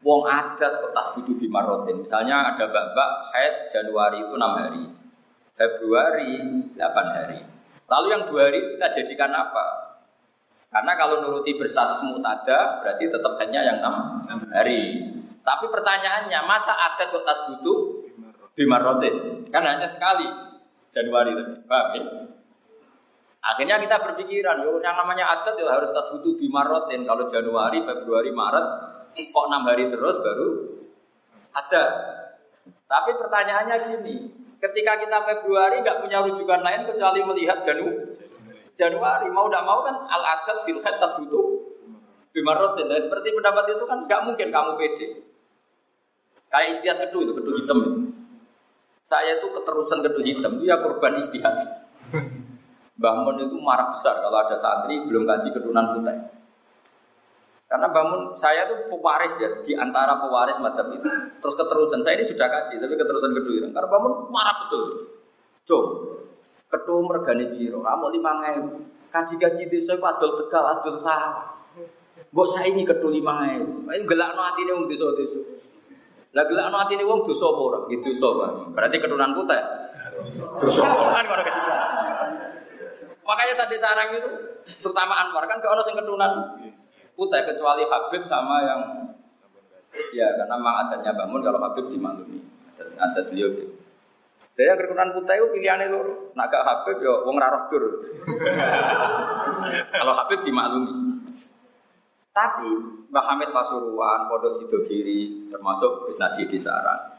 [0.01, 2.01] Wong adat kok tas butuh bimar rotin.
[2.01, 4.83] Misalnya ada bak-bak head Januari itu enam hari,
[5.53, 6.31] Februari
[6.73, 7.39] delapan hari.
[7.85, 9.65] Lalu yang dua hari kita jadikan apa?
[10.73, 15.13] Karena kalau nuruti berstatus mutada berarti tetap hanya yang enam hari.
[15.45, 18.05] Tapi pertanyaannya, masa ada kok tas butuh
[18.57, 19.45] bimarotin?
[19.49, 20.48] Kan hanya sekali
[20.89, 22.03] Januari tadi, paham ya?
[23.39, 27.07] Akhirnya kita berpikiran, yang namanya adat ya harus tas butuh bimarotin.
[27.07, 28.65] Kalau Januari, Februari, Maret,
[29.15, 30.49] kok enam hari terus baru
[31.55, 31.83] ada.
[32.89, 34.15] Tapi pertanyaannya gini,
[34.59, 37.87] ketika kita Februari nggak punya rujukan lain kecuali melihat Janu,
[38.75, 41.47] Januari, mau tidak mau kan al adat filhat tas butuh
[42.35, 42.91] bimarotin.
[42.91, 45.07] Nah, seperti pendapat itu kan nggak mungkin kamu pede.
[46.49, 47.79] Kayak istiad kedu itu, kedu hitam.
[49.09, 51.57] Saya itu keterusan kedu hitam, itu ya korban istihad.
[52.93, 56.13] Bangun itu marah besar kalau ada santri belum kaji kedunan putih.
[57.65, 61.09] Karena bangun saya itu pewaris ya di antara pewaris macam itu.
[61.41, 63.67] Terus keterusan saya ini sudah kaji, tapi keterusan kedua itu.
[63.73, 64.85] Karena bangun marah betul.
[65.65, 65.85] Cuk,
[66.69, 68.69] ketua mergani biro, kamu lima ngewu.
[69.09, 71.57] Kaji-kaji desa itu adol tegal, adol sah.
[72.29, 73.89] Bok saya ini ketua lima ngewu.
[73.89, 75.41] Ayo gelak no hati ini untuk desa-desa.
[76.39, 77.79] Lah gelak ati ini wong dosa apa ora?
[77.91, 79.59] Gitu dosa, Berarti keturunan putih.
[80.63, 80.87] Dosa.
[80.87, 81.81] Kan kesimpulan.
[83.27, 84.31] Makanya saat sarang itu
[84.79, 86.55] terutama Anwar kan kalau sing keturunan
[87.19, 88.81] putih kecuali Habib sama yang
[90.15, 92.39] ya karena memang adatnya bangun kalau Habib dimaklumi.
[92.79, 93.75] Adat beliau gitu.
[94.55, 96.31] Saya keturunan putih itu pilihannya loro.
[96.39, 97.83] Nak gak Habib ya wong ra dur.
[99.99, 101.08] Kalau Habib dimaklumi.
[102.29, 102.69] Tapi
[103.09, 107.17] Mbah Hamid Pasuruan, Pondok Sidogiri, termasuk Gus Najib di Sarang.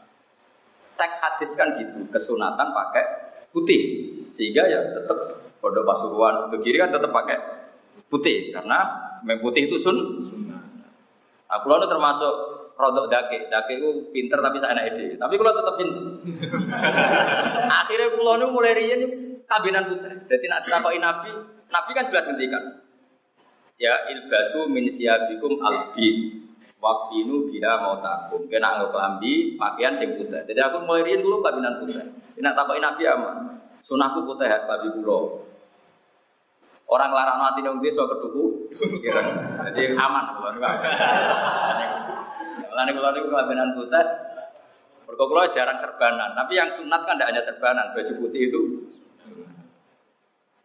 [0.95, 3.05] Tek hadis kan gitu, kesunatan pakai
[3.51, 4.07] putih.
[4.31, 5.17] Sehingga ya tetap
[5.59, 7.37] Pondok Pasuruan, Sidogiri kan tetap pakai
[8.07, 8.55] putih.
[8.55, 8.87] Karena
[9.27, 10.23] memang putih itu sun.
[11.51, 12.33] Aku nah, termasuk
[12.79, 15.19] rodok dake, dake itu pinter tapi saya enak ide.
[15.19, 16.03] Tapi kalau tetap pinter.
[17.83, 19.01] Akhirnya pulau mulai rian
[19.43, 20.15] kabinan putih.
[20.31, 21.35] Jadi nak takoki Nabi,
[21.67, 22.80] Nabi kan jelas ngendikan
[23.81, 26.37] ya ilbasu min siyabikum albi.
[26.77, 30.45] Wakfinu bila mau takum kena kelambi pakaian sing putih.
[30.45, 31.97] Jadi aku rian dulu kabinan putih.
[32.37, 35.41] Tidak takokin nabi ama sunahku putih ya babi pulau
[36.91, 38.11] orang larang nanti nunggu dia soal
[39.71, 40.75] jadi aman enggak
[42.71, 44.05] Lalu kalau itu kabinan putih.
[45.03, 48.87] Berkokulah jarang serbanan, tapi yang sunat kan tidak hanya serbanan, baju putih itu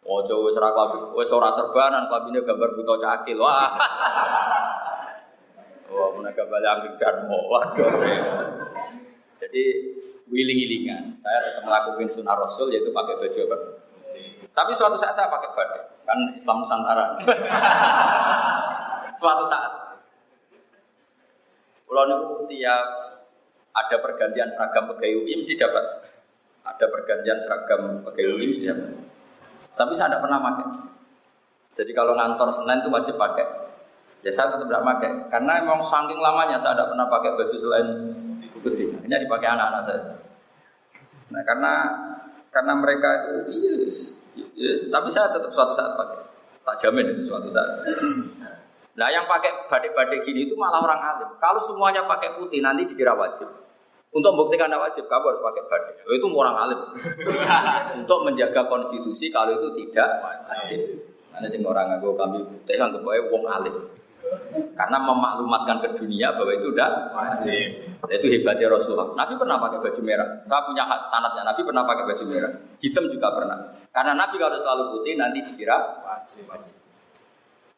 [0.07, 0.71] Ojo wis ora
[1.19, 3.43] wis ora serbanan kabine gambar buta cakil.
[3.43, 3.75] Wah.
[5.91, 7.51] Wah, mana gambar yang darmo.
[7.51, 7.91] Waduh.
[9.43, 9.63] Jadi
[10.31, 11.19] wiling-wilingan.
[11.23, 13.59] Saya tetap melakukan sunnah Rasul yaitu pakai baju apa?
[14.57, 15.85] Tapi suatu saat saya pakai batik.
[16.07, 17.19] Kan Islam Nusantara.
[19.21, 19.73] suatu saat.
[21.87, 22.87] Kalau niku tiap
[23.77, 25.85] ada pergantian seragam pegawai UI mesti dapat.
[26.67, 29.06] Ada pergantian seragam pegawai UI mesti dapat.
[29.77, 30.67] Tapi saya tidak pernah pakai.
[31.77, 33.45] Jadi kalau ngantor Senin itu wajib pakai.
[34.25, 35.11] Ya saya tetap tidak pakai.
[35.29, 37.89] Karena memang saking lamanya saya tidak pernah pakai baju selain
[38.65, 38.89] putih.
[39.05, 40.03] Ini dipakai anak-anak saya.
[41.31, 41.73] Nah karena
[42.49, 43.11] karena mereka
[43.53, 43.99] itu yes,
[44.57, 46.25] yes, tapi saya tetap suatu saat pakai.
[46.67, 47.85] Tak jamin itu suatu saat.
[48.97, 51.31] Nah yang pakai badik-badik gini itu malah orang alim.
[51.37, 53.47] Kalau semuanya pakai putih nanti dikira wajib.
[54.17, 55.93] Untuk membuktikan tidak wajib, kamu harus pakai.
[56.09, 56.81] Oh, itu orang alim.
[58.01, 60.81] Untuk menjaga konstitusi kalau itu tidak wajib.
[61.37, 63.77] Karena sih orang ngaku kami putih kan kebawa wong alim.
[64.73, 67.77] Karena memaklumatkan ke dunia bahwa itu udah wajib.
[68.09, 69.13] Itu hebatnya Rasulullah.
[69.13, 70.29] Nabi pernah pakai baju merah.
[70.49, 71.43] Saya punya sanatnya.
[71.45, 72.53] Nabi pernah pakai baju merah.
[72.81, 73.59] Hitam juga pernah.
[73.93, 75.77] Karena Nabi kalau selalu putih nanti sekira
[76.09, 76.49] wajib.
[76.49, 76.87] wajib.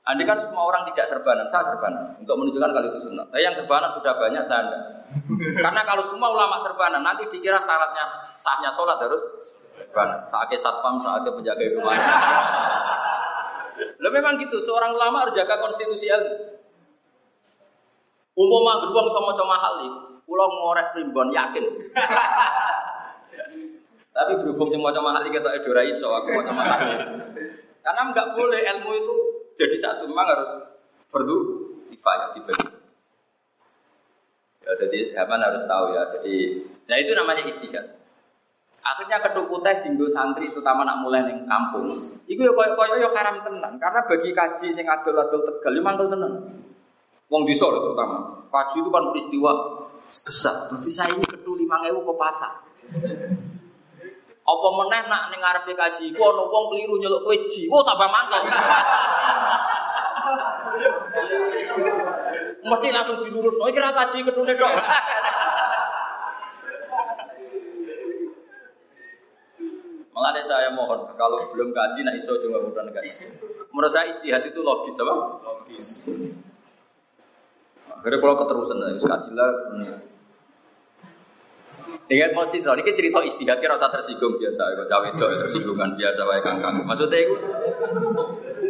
[0.09, 3.29] Andai kan semua orang tidak serbanan, saya serbanan untuk menunjukkan kalau itu sunnah.
[3.29, 4.83] Tapi yang serbanan sudah banyak saya enggak.
[5.59, 8.05] Karena kalau semua ulama serbanan nanti dikira syaratnya
[8.37, 9.23] sahnya sholat harus
[9.77, 10.21] serbanan.
[10.29, 11.97] Saatnya satpam, saatnya penjaga rumah.
[13.99, 16.35] Lo memang gitu, seorang ulama harus jaga konstitusi ilmu.
[18.39, 19.83] Umpama beruang sama cuma mahal
[20.23, 21.65] pulau ngorek primbon yakin.
[24.15, 27.03] Tapi berhubung semua cuma mahal kita edora iso aku mau mahal.
[27.83, 29.17] Karena nggak boleh ilmu itu
[29.59, 30.51] jadi satu memang harus
[31.11, 32.78] perlu difanya dibagi.
[34.69, 36.05] Ya, jadi zaman harus tahu ya.
[36.13, 37.99] Jadi, nah itu namanya istihad.
[38.85, 41.89] Akhirnya kedua putih dinggo santri terutama nak mulai neng kampung.
[42.29, 46.09] Iku ya koyo koyo ya haram tenan karena bagi kaji sing adol-adol tegal ya mantul
[46.09, 46.33] tenan.
[47.29, 48.49] Wong desa terutama.
[48.49, 49.53] Kaji itu kan peristiwa
[50.09, 50.57] besar.
[50.73, 52.53] Berarti saya ini lima ewu ke pasar.
[54.49, 57.37] Apa meneh nak ning ngarepe kaji iku ana wong keliru nyeluk kowe.
[57.73, 58.41] Oh tambah mangkel.
[62.65, 63.57] Mesti langsung dilurus.
[63.59, 64.73] Oh kira kaji kedune dok.
[70.19, 73.39] Mengenai saya mohon, kalau belum kaji, nak iso juga mudah kaji.
[73.71, 75.15] Menurut saya istihad itu logis, apa?
[75.47, 75.87] Logis.
[77.87, 79.55] Akhirnya kalau keterusan, harus kaji lah.
[82.11, 86.21] Dengan mau cerita, ini cerita istihad kira usah tersinggung biasa, kok cawe itu tersinggungan biasa,
[86.27, 86.83] wae kangkang.
[86.83, 87.37] Maksudnya itu,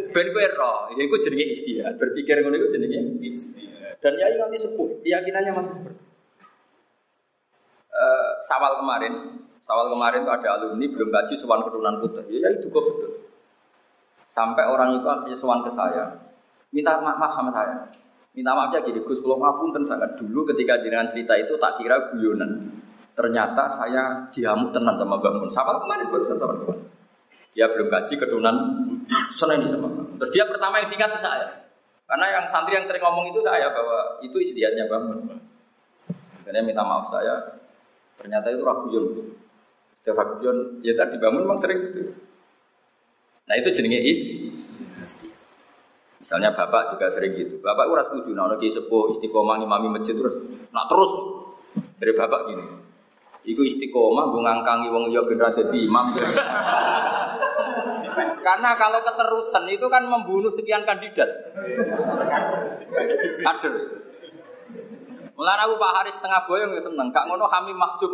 [0.09, 1.93] ben kowe roh, ya iku jenenge istihad.
[1.95, 3.97] Berpikir ngono iku jenenge istihad.
[4.03, 6.03] Dan ya nanti sepuh, keyakinannya masih seperti.
[7.89, 12.23] Uh, sawal kemarin, sawal kemarin itu ada alumni belum gaji sewan keturunan putra.
[12.31, 13.11] Ya, ya itu kok betul.
[14.31, 16.15] Sampai orang itu akhirnya sewan ke saya,
[16.71, 17.91] minta maaf sama saya.
[18.31, 22.71] Minta maafnya gini, Gus, kalau maafun sangat dulu ketika jenengan cerita itu tak kira guyonan.
[23.17, 25.49] Ternyata saya diamuk tenang sama Mbak Mun.
[25.51, 26.98] Sama kemarin baru sama kemarin.
[27.57, 28.55] Dia belum gaji keturunan
[29.09, 31.47] ini sama Terus dia pertama yang diingat saya.
[32.09, 35.37] Karena yang santri yang sering ngomong itu saya bahwa itu istiadatnya Mun.
[36.41, 37.61] Akhirnya minta maaf saya.
[38.17, 39.05] Ternyata itu raguyon.
[40.01, 42.09] Setiap raguyon, ya tadi bangun memang sering gitu.
[43.45, 44.21] Nah itu jenenge is.
[46.19, 47.61] Misalnya bapak juga sering gitu.
[47.61, 50.35] Bapak itu setuju, nah lagi sepuh istiqomah imami masjid terus,
[50.69, 51.09] nah terus
[51.95, 52.65] dari bapak gini.
[53.47, 56.05] Iku istiqomah gue ngangkangi wong liya ben di imam.
[58.39, 61.27] Karena kalau keterusan itu kan membunuh sekian kandidat.
[63.43, 63.73] Kader.
[65.39, 68.11] Mulane aku Pak Haris setengah boyong ya seneng, gak ngono kami makjub.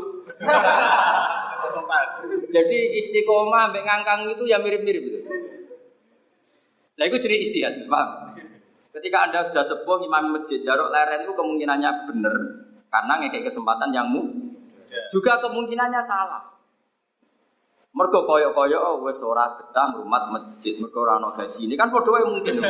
[2.54, 5.20] Jadi istiqomah ambek ngangkang itu ya mirip-mirip itu.
[6.96, 8.30] Nah itu jadi istihad, paham?
[8.94, 12.36] Ketika Anda sudah sepuh imam masjid, jaruk leren itu kemungkinannya benar
[12.88, 14.24] karena ngekek kesempatan yang mu
[15.12, 16.55] juga kemungkinannya salah.
[17.96, 21.64] Mergo koyo-koyo oh, wis ora betah rumah masjid, mergo ora ono gaji.
[21.64, 22.60] Ini kan padha mungkin.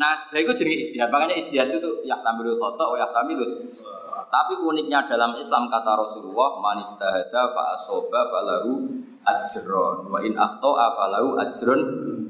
[0.00, 1.12] nah, lha iku jenenge istihad.
[1.12, 3.84] Makanya istihad itu ya tambilul khata wa ya tamilus.
[4.32, 8.88] Tapi uniknya dalam Islam kata Rasulullah, man istahada fa asoba falahu
[9.20, 11.80] ajrun wa in akhta'a falahu ajrun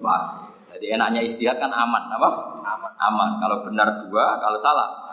[0.03, 0.43] wahid.
[0.75, 2.59] Jadi enaknya istihad kan aman, apa?
[2.67, 2.93] Aman.
[2.99, 3.31] Aman.
[3.39, 5.08] Kalau benar dua, kalau salah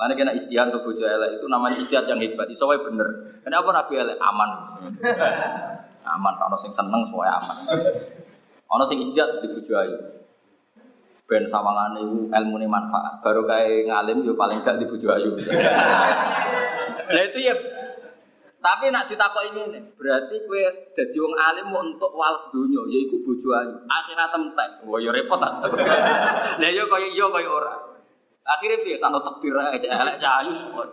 [0.00, 2.48] karena kena istihad untuk bojo elek itu namanya istihad yang hebat.
[2.48, 3.04] Iso wae bener.
[3.44, 4.50] Kenapa ragu elek aman?
[6.16, 7.56] aman kalau sing seneng sesuai aman.
[8.72, 9.96] Ono sing istihad di bojo ayu.
[11.28, 13.20] Ben sawangane ilmu ini manfaat.
[13.20, 15.36] Baru kayak ngalim yo paling gak di bojo ayu.
[17.10, 17.54] nah itu ya
[18.60, 23.76] tapi nak ditakok ini berarti kue jadi wong alim mau untuk wales dunia, yaiku ayu.
[23.84, 24.70] Akhirat entek.
[24.88, 25.60] Wah ya repot ta.
[26.56, 27.89] Lah yo kaya yo kaya ora.
[28.44, 30.84] Akhirnya dia sana tekbir aja, elek cahayu semua.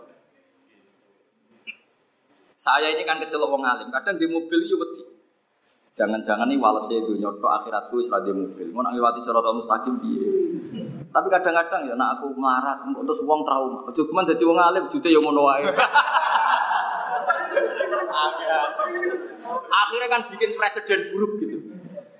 [2.58, 5.02] Saya ini kan kecil wong alim, kadang di mobil itu wedi.
[5.94, 8.70] Jangan-jangan nih walase itu nyoto akhiratku serah di mobil.
[8.70, 10.30] Mau ngiwati siratal mustaqim dia.
[11.08, 13.82] Tapi kadang-kadang ya nak aku marah, terus wong trauma.
[13.86, 15.66] Ojo cuman dadi wong alim jute yang wae.
[19.68, 21.58] Akhirnya kan bikin presiden buruk gitu.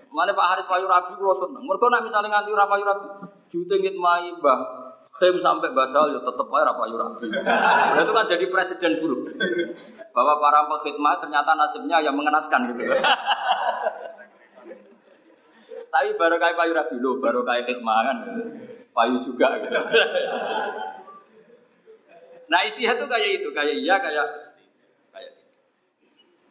[0.09, 1.63] Mana Pak Haris Payu Rabi kalau seneng.
[1.63, 3.07] Mereka nak misalnya nganti Payu Rabi,
[3.53, 4.78] jute ngit mai mbah
[5.19, 7.27] Fem sampai basal ya tetap aja apa rapi.
[7.27, 9.35] Nah, itu kan jadi presiden buruk.
[10.15, 12.87] Bahwa para pengkhidmat ternyata nasibnya yang mengenaskan gitu.
[15.91, 18.17] Tapi baru kayak payu rapi lo, baru kayak khidmat kan.
[18.95, 19.75] Payu juga gitu.
[22.49, 24.27] Nah istilah itu kayak itu, kayak iya, kayak
[25.11, 25.33] kayak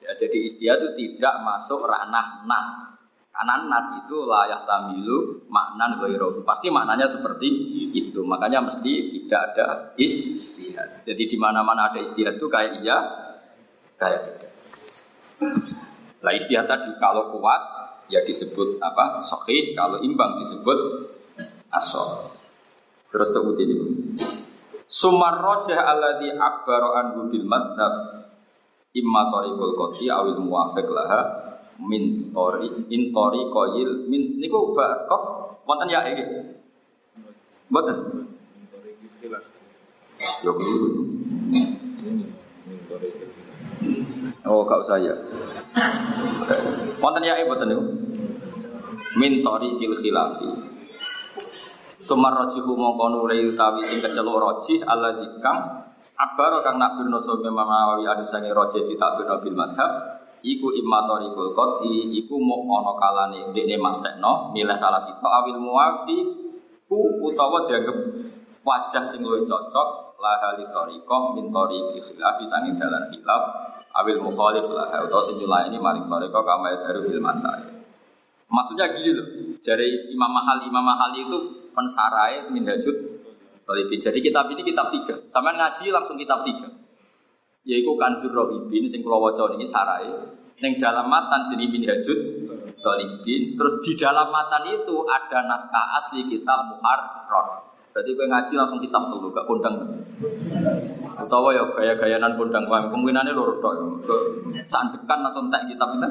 [0.08, 2.70] Ya, jadi istilah itu tidak masuk ranah nas.
[3.32, 6.48] Karena nas itu layak tamilu makna ghairu.
[6.48, 7.48] Pasti maknanya seperti
[7.94, 8.20] itu.
[8.24, 9.66] Makanya mesti tidak ada
[10.00, 11.06] istihad.
[11.08, 12.98] Jadi di mana-mana ada istihad itu kayak iya,
[14.00, 14.52] kayak tidak.
[16.26, 17.62] Lah istihad tadi kalau kuat
[18.10, 19.22] ya disebut apa?
[19.24, 20.80] Sahih, kalau imbang disebut
[21.72, 22.32] asal.
[23.12, 23.76] Terus tuh ini.
[24.88, 28.24] Sumar rojah alladhi abbaro anhu bil madhab
[28.96, 31.22] imma tariqul qati awil muwafiq laha
[31.84, 35.24] min tori in tori koyil min niku bakof
[35.68, 36.26] wonten ya iki
[37.72, 37.98] mboten
[40.46, 40.52] yo
[44.48, 45.12] Oh, gak usah ya.
[47.04, 47.84] Wonten ya mboten niku.
[49.20, 50.48] Min tori kil khilafi.
[52.00, 55.60] Sumar rojihu mongko nulai utawi sing keceluk rojih Allah dikang
[56.16, 59.92] Abar kang nak birno sobe mamawi adu sangi roje kita birno bil madhab
[60.40, 66.47] Iku imma torikul koti Iku ono kalane Dene mas tekno Nilai salah sito awil muafi
[66.88, 67.98] Ku utawa dianggap
[68.64, 73.44] Wajah sing luwih cocok Laha li toriko Min toriki khilaf Sangi dalan khilaf
[74.02, 77.64] Awil mukhalif laha Utawa sing ini maring toriko Kamai daru fil masai
[78.48, 79.28] Maksudnya gini loh
[79.60, 81.40] Dari Imam Mahali Imam Mahali itu
[81.76, 83.18] pensarai minhajud
[83.68, 84.00] Talibin.
[84.00, 85.20] Jadi kitab ini kitab tiga.
[85.28, 86.72] Sama ngaji langsung kitab tiga.
[87.68, 90.08] Yaitu Kanzur Rohibin, sing kula waca ini sarai.
[90.58, 92.20] Neng dalam matan jadi minhajud
[92.82, 93.54] Talibin.
[93.58, 97.68] Terus di dalam matan itu ada naskah asli kitab Muharrar.
[97.94, 99.74] Berarti gue ngaji langsung kitab dulu, gak kondang.
[101.18, 102.94] Atau ya gaya-gayanan kondang paham.
[102.94, 104.06] Kemungkinannya loro tok.
[104.70, 106.10] Sandekan langsung tak kitab itu.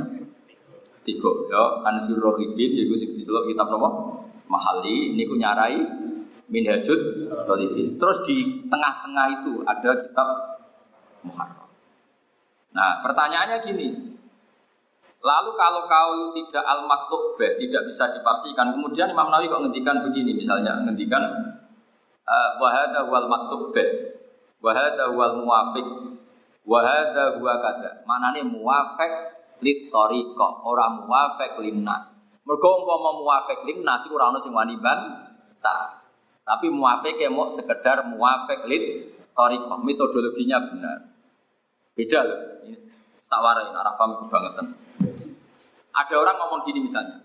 [1.06, 4.18] Tiga, ya Kanzur Rohibin, yaitu sing kitab nomor
[4.50, 5.78] Mahali, ini ku nyarai
[6.50, 7.94] Minhajud Talibin.
[7.94, 10.28] Terus di tengah-tengah itu ada kitab
[11.22, 11.70] Muharram.
[12.74, 14.15] Nah, pertanyaannya gini.
[15.24, 20.36] Lalu kalau kau tidak al maktubah tidak bisa dipastikan, kemudian Imam Nawawi kok ngendikan begini,
[20.36, 21.22] misalnya ngendikan
[22.22, 23.88] uh, wahada wal maktubah,
[24.62, 25.88] wahada wal muwafiq,
[26.62, 28.06] wahada huwa kada.
[28.06, 29.12] Mana nih muwafiq
[29.64, 32.12] lit tariqah, orang muwafiq linnas.
[32.46, 34.78] Mergo umpama muwafiq linnas iku ora ono sing wani.
[36.46, 40.98] Tapi muafik ya mau sekedar muafik lid torikoh metodologinya benar.
[41.98, 42.40] Beda loh.
[43.26, 44.54] Tak warai, arah paham banget.
[45.96, 47.24] Ada orang ngomong gini misalnya.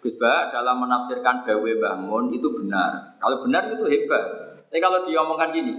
[0.00, 3.18] Gus Ba dalam menafsirkan dawe bangun itu benar.
[3.20, 4.24] Kalau benar itu hebat.
[4.72, 5.72] Tapi kalau dia omongkan gini,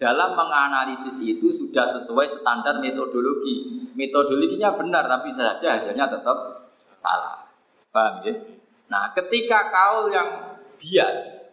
[0.00, 3.88] dalam menganalisis itu sudah sesuai standar metodologi.
[3.94, 6.66] Metodologinya benar, tapi saja hasilnya tetap
[6.98, 7.46] salah.
[7.94, 8.34] Paham ya?
[8.90, 11.43] Nah, ketika kaul yang bias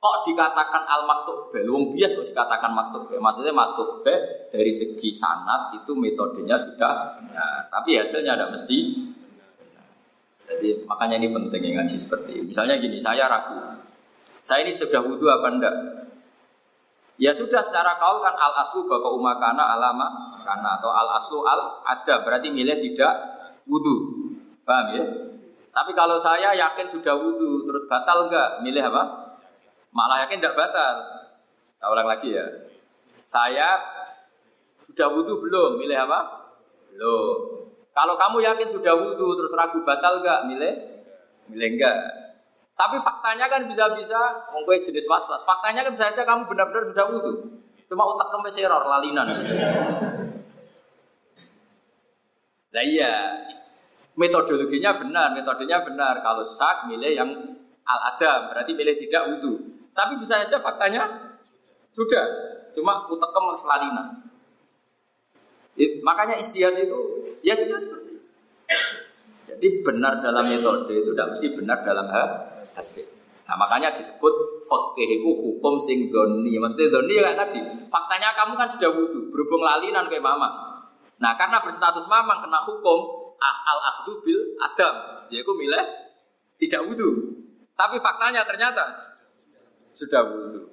[0.00, 4.00] kok dikatakan al maktub wong bias kok dikatakan maktub maksudnya maktub
[4.48, 7.68] dari segi sanat itu metodenya sudah benar.
[7.68, 8.96] Tapi hasilnya ada mesti
[10.50, 12.50] jadi makanya ini penting yang ngaji seperti ini.
[12.50, 13.60] misalnya gini saya ragu.
[14.40, 15.76] Saya ini sudah wudhu apa enggak?
[17.20, 21.76] Ya sudah secara kau kan al aslu bapak umakana alama karena atau al aslu al
[21.84, 23.14] ada berarti milih tidak
[23.68, 23.96] wudhu
[24.64, 25.04] paham ya?
[25.70, 28.64] Tapi kalau saya yakin sudah wudhu terus batal enggak?
[28.64, 29.29] Milih apa
[29.90, 30.94] Malah yakin tidak batal.
[31.78, 32.46] Saya ulang lagi ya.
[33.26, 33.78] Saya
[34.82, 35.78] sudah wudhu belum?
[35.78, 36.50] Milih apa?
[36.94, 37.68] Belum.
[37.90, 40.46] Kalau kamu yakin sudah wudhu terus ragu batal enggak?
[40.46, 40.74] Milih?
[41.50, 41.96] Milih enggak.
[42.78, 45.44] Tapi faktanya kan bisa-bisa, mungkin jenis was-was.
[45.44, 47.32] Faktanya kan bisa saja kamu benar-benar sudah wudhu.
[47.90, 49.26] Cuma otak kamu error, lalinan.
[52.70, 53.14] Nah iya,
[54.14, 56.22] metodologinya benar, metodenya benar.
[56.22, 57.30] Kalau sak milih yang
[57.82, 59.79] al-adam, berarti milih tidak wudhu.
[59.90, 61.02] Tapi bisa saja faktanya
[61.90, 62.24] sudah,
[62.72, 64.04] cuma utekem selalina.
[66.04, 67.00] Makanya istiadat itu
[67.40, 68.26] ya sudah seperti itu.
[69.50, 72.06] Jadi benar dalam metode itu tidak mesti benar dalam
[72.62, 73.06] hasil.
[73.50, 76.54] Nah makanya disebut fakih itu hukum sing doni.
[76.54, 77.58] Maksudnya doni ya tadi.
[77.90, 80.46] Faktanya kamu kan sudah wudhu, berhubung lalinan kayak mama.
[81.18, 84.94] Nah karena berstatus mamang kena hukum ah, al ahdu bil adam,
[85.34, 85.82] yaitu milih
[86.62, 87.42] tidak wudhu.
[87.74, 89.09] Tapi faktanya ternyata
[90.00, 90.64] sudah wudhu.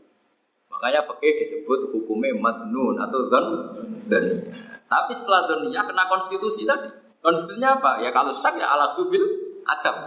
[0.71, 3.45] Makanya fakih disebut hukumnya madnun atau zon
[4.07, 4.23] dan
[4.87, 6.87] tapi setelah zonnya kena konstitusi tadi.
[7.19, 7.91] Konstitusinya apa?
[7.99, 9.25] Ya kalau sak ya alat bil
[9.67, 9.97] adam.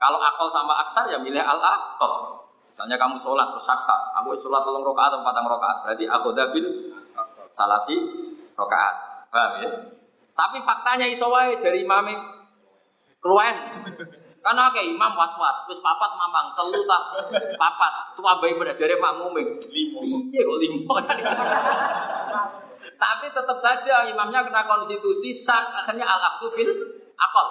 [0.00, 2.40] Kalau akal sama aksar ya milih al akal.
[2.72, 6.90] Misalnya kamu sholat terus sakta, aku sholat tolong rokaat atau patang rokaat, berarti aku dabil
[7.54, 7.94] salasi
[8.58, 9.30] rokaat.
[9.30, 9.70] Paham ya?
[10.34, 12.18] Tapi faktanya iso wae dari imame
[13.22, 13.54] keluar
[14.44, 17.16] karena kayak imam was-was, terus papat mamang, telu tak
[17.56, 19.56] papat, tua bayi pada jari makmuming.
[19.72, 20.04] Limo.
[20.04, 20.84] Iya kok limo.
[23.00, 26.20] Tapi tetap saja imamnya kena konstitusi sak akhirnya al
[26.52, 26.70] bil
[27.16, 27.48] akal.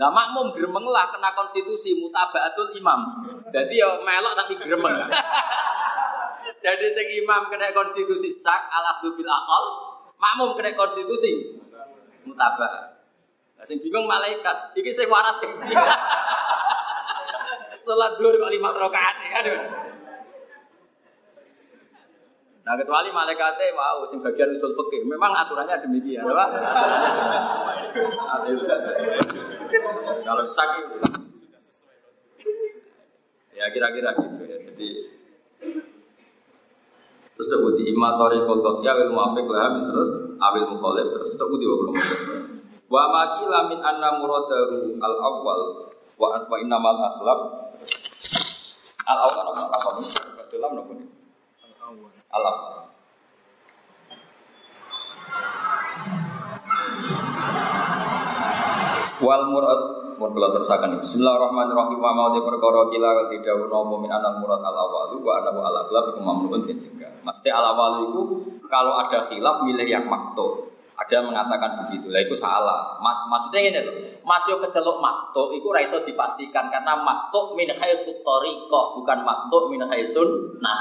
[0.00, 3.12] Nah makmum gremeng lah kena konstitusi mutabaatul imam.
[3.52, 5.04] Jadi ya melok tapi gremeng.
[6.64, 9.64] Jadi sing imam kena konstitusi sak al bil akal,
[10.16, 11.60] makmum kena konstitusi
[13.62, 13.68] mutabah.
[13.68, 15.50] Sing bingung malaikat, iki sing waras sing
[17.82, 19.58] Salat dhuwur kok lima rakaat aduh.
[22.62, 26.46] Nah kecuali malaikatnya mau sing bagian usul fikih, memang aturannya demikian, apa?
[30.22, 30.84] Kalau sakit,
[33.50, 34.62] ya kira-kira gitu ya.
[34.62, 34.88] Jadi
[37.34, 41.66] terus tak bukti imma tariqul qat'i awil muafiq lah terus awil mukhalif terus tak bukti
[41.66, 41.98] belum
[42.92, 45.60] wa makila min anna muradahu al awwal
[46.20, 47.40] wa wa innamal akhlaq.
[49.08, 49.62] Al awwal apa?
[49.72, 51.08] Apa ini ke dalam nopo ini
[52.36, 52.84] al awwal
[59.22, 59.80] wal murad
[60.20, 61.96] mun kula terusaken Bismillahirrahmanirrahim.
[61.96, 66.12] Wa mau perkara kila tidak ono min anal murad al awal wa anahu al aghlab
[66.12, 67.24] iku mamnuun dicegah.
[67.24, 68.22] Mesti al awal itu
[68.68, 70.71] kalau ada khilaf milih yang makto.
[71.02, 72.94] Ada yang mengatakan begitu, lah itu salah.
[73.02, 78.22] Mas, maksudnya ini loh, masuk ke celuk makto, itu raiso dipastikan karena makto min haitsu
[78.22, 80.80] tariqah, bukan makto min haitsun nas.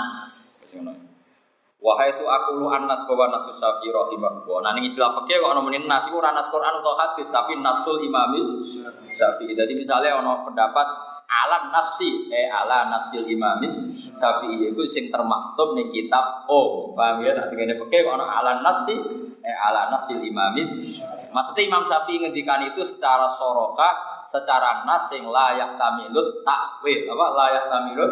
[1.82, 4.61] Wahai itu aku lu anas bahwa nasus syafi rahimahullah.
[4.61, 8.78] Nah ini istilah fakir kok nemenin nas itu ranas Quran atau hadis, tapi nasul imamis
[9.17, 9.49] syafi.
[9.49, 10.86] Jadi misalnya ono pendapat
[11.26, 17.34] ala nasi, eh ala nasil imamis syafi itu sing termaktub nih kitab oh paham ya?
[17.34, 19.01] Nanti ini fakir kok ono ala nasi,
[19.42, 21.02] eh ala nasil imamis.
[21.34, 23.89] Maksudnya Imam Syafi'i ngendikan itu secara soroka,
[24.30, 27.26] secara nas sing layak tamilut takwil apa?
[27.36, 28.12] Layak tamilut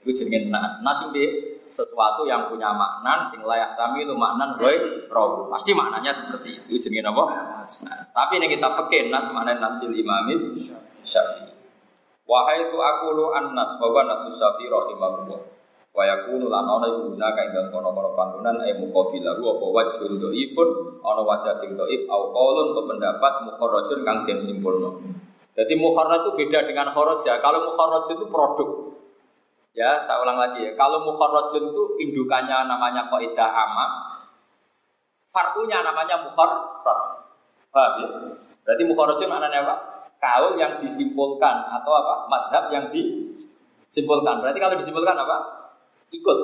[0.00, 0.78] itu jenenge nas.
[0.80, 1.22] Nas itu
[1.70, 5.50] sesuatu yang punya makna sing layak kami itu makna roy roh.
[5.50, 6.90] Pasti maknanya seperti itu.
[6.90, 7.24] Jenis apa?
[7.62, 10.70] Nah, tapi ini kita pakai nas makna nasil imamis
[11.02, 11.52] syafi'i.
[12.30, 15.59] Wahai itu aku lu nas bahwa nasul syafi'i rahimahullah
[15.90, 20.68] wa yakunu lan ana guna kae dalam kono-kono panggonan e muqabilah wa apa wajhun dhaifun
[21.02, 25.02] ana wajah sing dhaif au qaulun untuk pendapat mukharrajun kang den simpulno
[25.58, 28.70] jadi mukharraj itu beda dengan kharaja kalau mukharraj itu produk
[29.70, 30.74] Ya, saya ulang lagi ya.
[30.74, 33.86] Kalau mukharrajun itu indukannya namanya kaidah amma,
[35.30, 36.82] fardunya namanya mukharraj.
[37.70, 38.08] Paham ya?
[38.66, 39.74] Berarti mukharrajun maknanya apa?
[40.18, 42.26] Kaul yang disimpulkan atau apa?
[42.26, 44.42] Madhab yang disimpulkan.
[44.42, 45.59] Berarti kalau disimpulkan apa?
[46.10, 46.38] Ikut.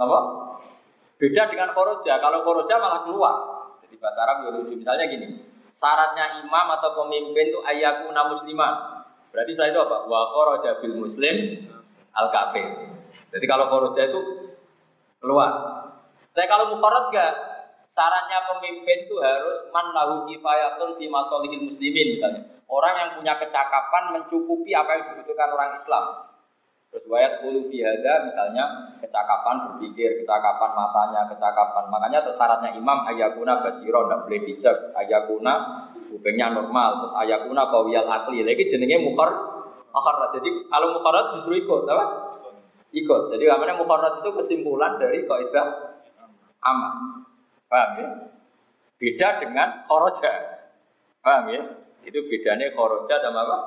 [0.00, 0.18] Apa?
[1.20, 2.18] Beda dengan khoroja.
[2.18, 3.34] Kalau khoroja malah keluar.
[3.84, 4.50] Jadi bahasa Arab ya.
[4.72, 5.28] Misalnya gini.
[5.72, 8.72] Syaratnya imam atau pemimpin itu ayakuna muslimah.
[9.32, 9.96] Berarti setelah itu apa?
[10.04, 11.64] Wa khoroja bil muslim
[12.12, 12.66] al kafir.
[13.32, 14.20] Jadi kalau koroja itu
[15.22, 15.52] keluar.
[16.32, 17.32] Tapi kalau mukorot enggak,
[17.92, 22.42] sarannya pemimpin itu harus man lahu kifayatun fi masolihin muslimin misalnya.
[22.68, 26.04] Orang yang punya kecakapan mencukupi apa yang dibutuhkan orang Islam.
[26.92, 31.88] Terus wayat hulu fihada misalnya kecakapan berpikir, kecakapan matanya, kecakapan.
[31.88, 34.76] Makanya terus syaratnya imam ayakuna basiro, tidak boleh bijak.
[34.92, 35.52] Ayakuna
[36.12, 38.44] kupingnya normal, terus ayakuna bawiyal akli.
[38.44, 39.52] Lagi jenenge mukhar
[39.92, 40.30] Mukharrat.
[40.40, 42.04] Jadi kalau mukharrat justru ikut, apa?
[42.96, 43.22] Ikut.
[43.36, 46.00] Jadi namanya mukharrat itu kesimpulan dari kaidah
[46.64, 47.24] aman.
[47.68, 48.08] Paham ya?
[48.96, 50.32] Beda dengan khoroja.
[51.20, 51.62] Paham ya?
[52.08, 53.58] Itu bedanya khoroja sama apa?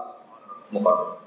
[0.73, 1.24] Mukharrat.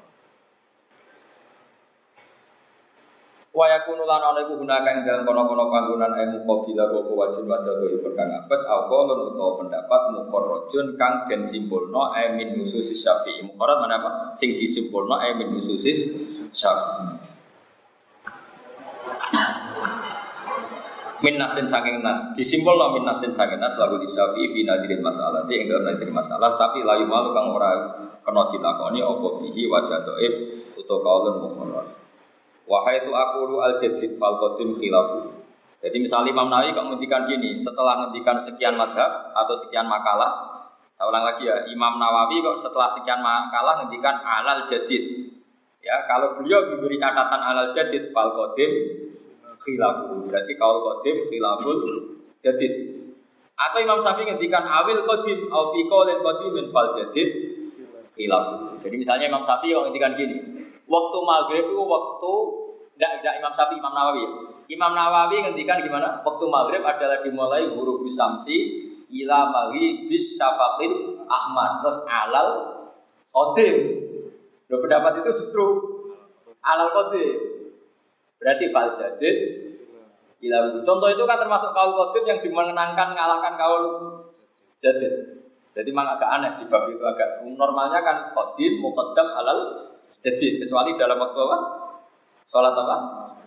[3.49, 8.11] Wa yakunu lan ana iku gunakan dalam kono-kono panggonan ilmu qabila wa wajib wajah do
[8.12, 13.40] kang apes aqalun utawa pendapat mukharrajun kang den simpulno ay min syafi'i.
[13.49, 15.49] Mukharraj mana apa sing disimpulno ay min
[16.53, 17.28] syafi'i.
[21.18, 22.30] Min nasin saking nas.
[22.36, 25.49] Disimpul min nasin saking nas lagu di syafi'i fi nadirin masalah.
[25.49, 30.34] Di dalam nadirin masalah tapi layu malu kang ora kena dilakoni apa bihi wajah doif
[30.76, 32.08] utawa kaulun mukharraj
[32.69, 35.33] Wahai itu aku al jadid fal qadim khilafu.
[35.81, 40.61] Jadi misalnya Imam Nawawi kok menghentikan gini, setelah menghentikan sekian madhab atau sekian makalah,
[40.99, 45.33] saya ulang lagi ya, Imam Nawawi kok setelah sekian makalah menghentikan alal jadid.
[45.81, 48.71] Ya, kalau beliau diberi catatan alal jadid fal qadim
[49.64, 50.29] khilafu.
[50.29, 51.79] Berarti kalau qadim khilaful
[52.45, 52.73] jadid.
[53.57, 57.29] Atau Imam Syafi'i ngendikan awil qadim au fi qaulin qadimin fal jadid
[58.12, 58.77] khilafu.
[58.85, 60.59] Jadi misalnya Imam Syafi'i kok ngendikan gini,
[60.89, 62.33] Waktu maghrib itu waktu
[62.99, 64.24] tidak tidak Imam Syafi'i, Imam Nawawi.
[64.66, 66.18] Imam Nawawi ngendikan gimana?
[66.26, 68.90] Waktu maghrib adalah dimulai huruf bisamsi
[69.22, 72.49] ila mali bis syafaqin ahmad terus alal
[73.30, 73.76] qadim.
[74.68, 75.64] Loh, pendapat itu justru
[76.59, 77.38] alal qadim.
[78.42, 79.36] Berarti fal jadid
[80.42, 83.82] ila Contoh itu kan termasuk kaul qadim yang dimenangkan mengalahkan kaul
[84.82, 85.38] jadid.
[85.70, 89.59] Jadi memang agak aneh di bab itu agak normalnya kan qadim muqaddam alal
[90.18, 91.59] jadi kecuali dalam waktu apa?
[92.49, 92.96] Sholat apa?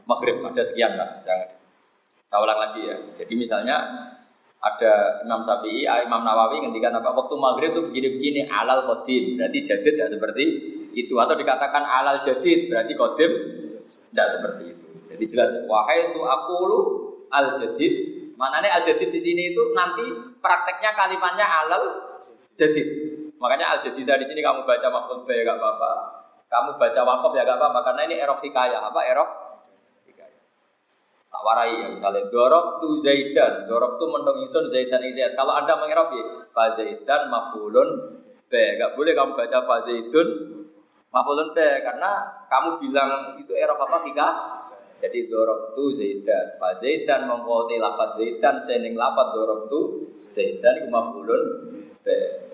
[0.05, 1.25] Maghrib ada sekian lah.
[1.25, 1.49] Jangan.
[2.29, 2.95] Saya ulang lagi ya.
[3.17, 3.75] Jadi misalnya
[4.61, 7.09] ada Imam Syafi'i, ah, Imam Nawawi ngendikan apa?
[7.09, 10.43] Waktu maghrib itu begini-begini alal kodim, berarti jadid tidak seperti
[10.93, 13.31] itu atau dikatakan alal jadid berarti kodim
[14.13, 14.87] tidak seperti itu.
[15.09, 16.79] Jadi jelas wahai itu aku lu
[17.33, 17.93] al jadid.
[18.37, 20.05] Mananya al jadid di sini itu nanti
[20.37, 21.83] prakteknya kalimatnya alal
[22.53, 22.87] jadid.
[23.41, 26.20] Makanya al jadid dari sini kamu baca maksud ya gak apa-apa.
[26.51, 27.79] Kamu baca wakaf ya gak apa-apa.
[27.87, 28.91] Karena ini erok hikayah.
[28.91, 29.29] Apa erok
[31.31, 32.27] tak warai ya misalnya.
[32.27, 33.65] Dorok tu zaidan.
[33.65, 36.23] Dorok tu mendong insun zaidan zaid kalau anda mengerok ya?
[36.51, 38.19] Fa zaidan mafulun
[38.51, 40.27] b gak boleh kamu baca fa zaidun
[41.07, 42.11] mafulun b karena
[42.51, 44.27] kamu bilang itu erok apa tiga
[44.99, 46.59] jadi dorok tu zaidan.
[46.59, 48.59] Fa zaidan mengkoti lafat zaidan.
[48.59, 49.79] Sening lafat dorok tu
[50.27, 51.43] zaidan itu mafulun
[52.03, 52.07] b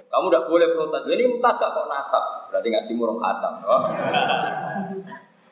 [0.07, 3.63] kamu udah boleh protes ini mutada kok nasab berarti ngaji murung hatam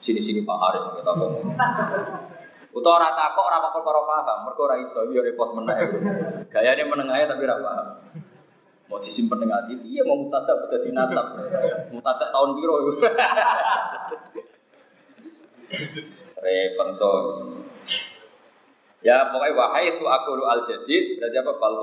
[0.04, 1.56] sini sini pak Haris kita ngomong
[2.76, 5.80] Utawa ora takok ora perkara paham, mergo ora iso yo repot meneh.
[6.52, 7.88] Gayane menengah tapi ora paham.
[8.92, 11.40] Mau disimpen ning ati, iya mau mutadak udah dinasab.
[11.96, 13.00] Mutadak tahun iku.
[16.44, 17.48] Repot sos.
[19.00, 21.80] Ya pokoknya wahai su aku al jadid berarti apa fal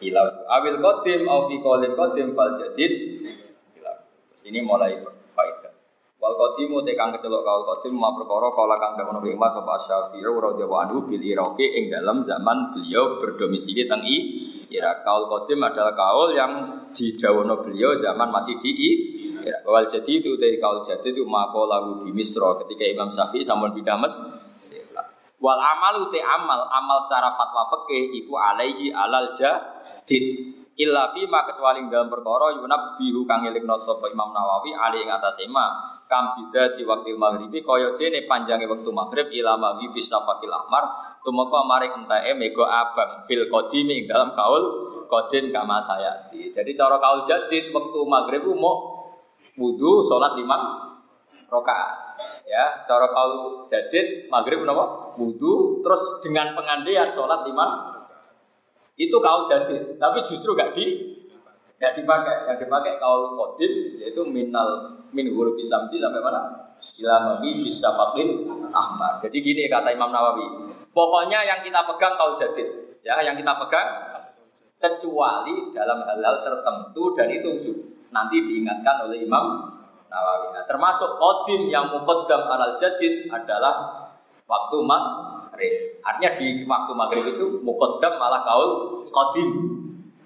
[0.00, 2.92] ilau awil qadim au fi qalim qadim fal jadid
[3.76, 3.96] ilau.
[4.40, 4.96] Sini mulai
[5.36, 5.72] faedah.
[6.20, 9.76] Wal qadimu te kang kecelok kaul qadim ma perkara kala kang dawono ing Mas sapa
[9.80, 14.16] Syafi'i radhiyallahu anhu bil Iraqi ing dalam zaman beliau berdomisili teng I
[14.68, 15.00] Irak.
[15.04, 16.52] Kaul qadim adalah kaul yang
[16.92, 18.70] didawono beliau zaman masih di
[19.40, 19.64] Irak.
[19.64, 23.72] Wal jadi itu dari kaul jadi itu mako lagu di Misro ketika Imam Syafi'i sampun
[23.72, 24.84] pindah Mesir.
[25.40, 30.52] Wal amal te amal amal secara fatwa fikih iku alaihi alal jadid.
[30.76, 35.12] Illa fi ma kecuali dalam perkara yunab bihu kang elikno sapa Imam Nawawi ali ing
[35.12, 40.52] atas ema kam bida di waktu maghribi kaya dene panjange waktu maghrib ila maghrib fakil
[40.52, 40.84] ahmar.
[41.20, 44.62] Tumeka mari entae mego abang fil qadimi ing dalam kaul
[45.08, 46.32] kodin kama saya.
[46.32, 49.04] Jadi cara kaul jadid waktu maghrib mau
[49.56, 50.89] wudu salat lima
[51.50, 52.16] rakaat.
[52.46, 55.14] Ya, cara kaul jadid maghrib napa?
[55.18, 57.66] Wudu terus dengan pengandian salat lima
[58.94, 61.18] itu kaul jadid, tapi justru gak di
[61.80, 62.46] gak dipakai.
[62.46, 66.70] Yang dipakai kaul kodim yaitu minal min huruf samsi sampai mana?
[67.00, 68.28] Ila mabi bisyafaqin
[68.70, 69.20] ahmar.
[69.24, 70.70] Jadi gini kata Imam Nawawi.
[70.92, 73.00] Pokoknya yang kita pegang kau jadid.
[73.00, 73.88] Ya, yang kita pegang
[74.80, 77.50] kecuali dalam hal-hal tertentu dan itu
[78.12, 79.44] nanti diingatkan oleh Imam
[80.10, 80.46] Nawawi.
[80.58, 84.10] Nah, termasuk kodim yang mukaddam alal jadid adalah
[84.50, 85.74] waktu maghrib.
[86.02, 89.48] Artinya di waktu maghrib itu mukaddam malah kaul kodim.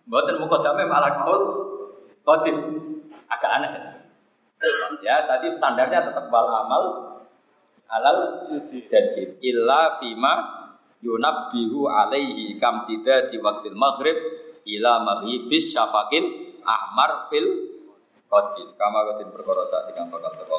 [0.08, 1.42] Bukan mukaddamnya malah kaul
[2.24, 2.56] kodim.
[3.28, 3.72] Agak aneh.
[5.04, 6.82] Ya, tadi standarnya tetap wal amal
[7.92, 10.64] alal jadi illa fima
[11.52, 14.16] bihu alaihi kam tidak di waktu maghrib
[14.64, 17.73] ila maghribis syafaqin ahmar fil
[18.34, 20.58] qadil kama qadil perkara saat bakal teko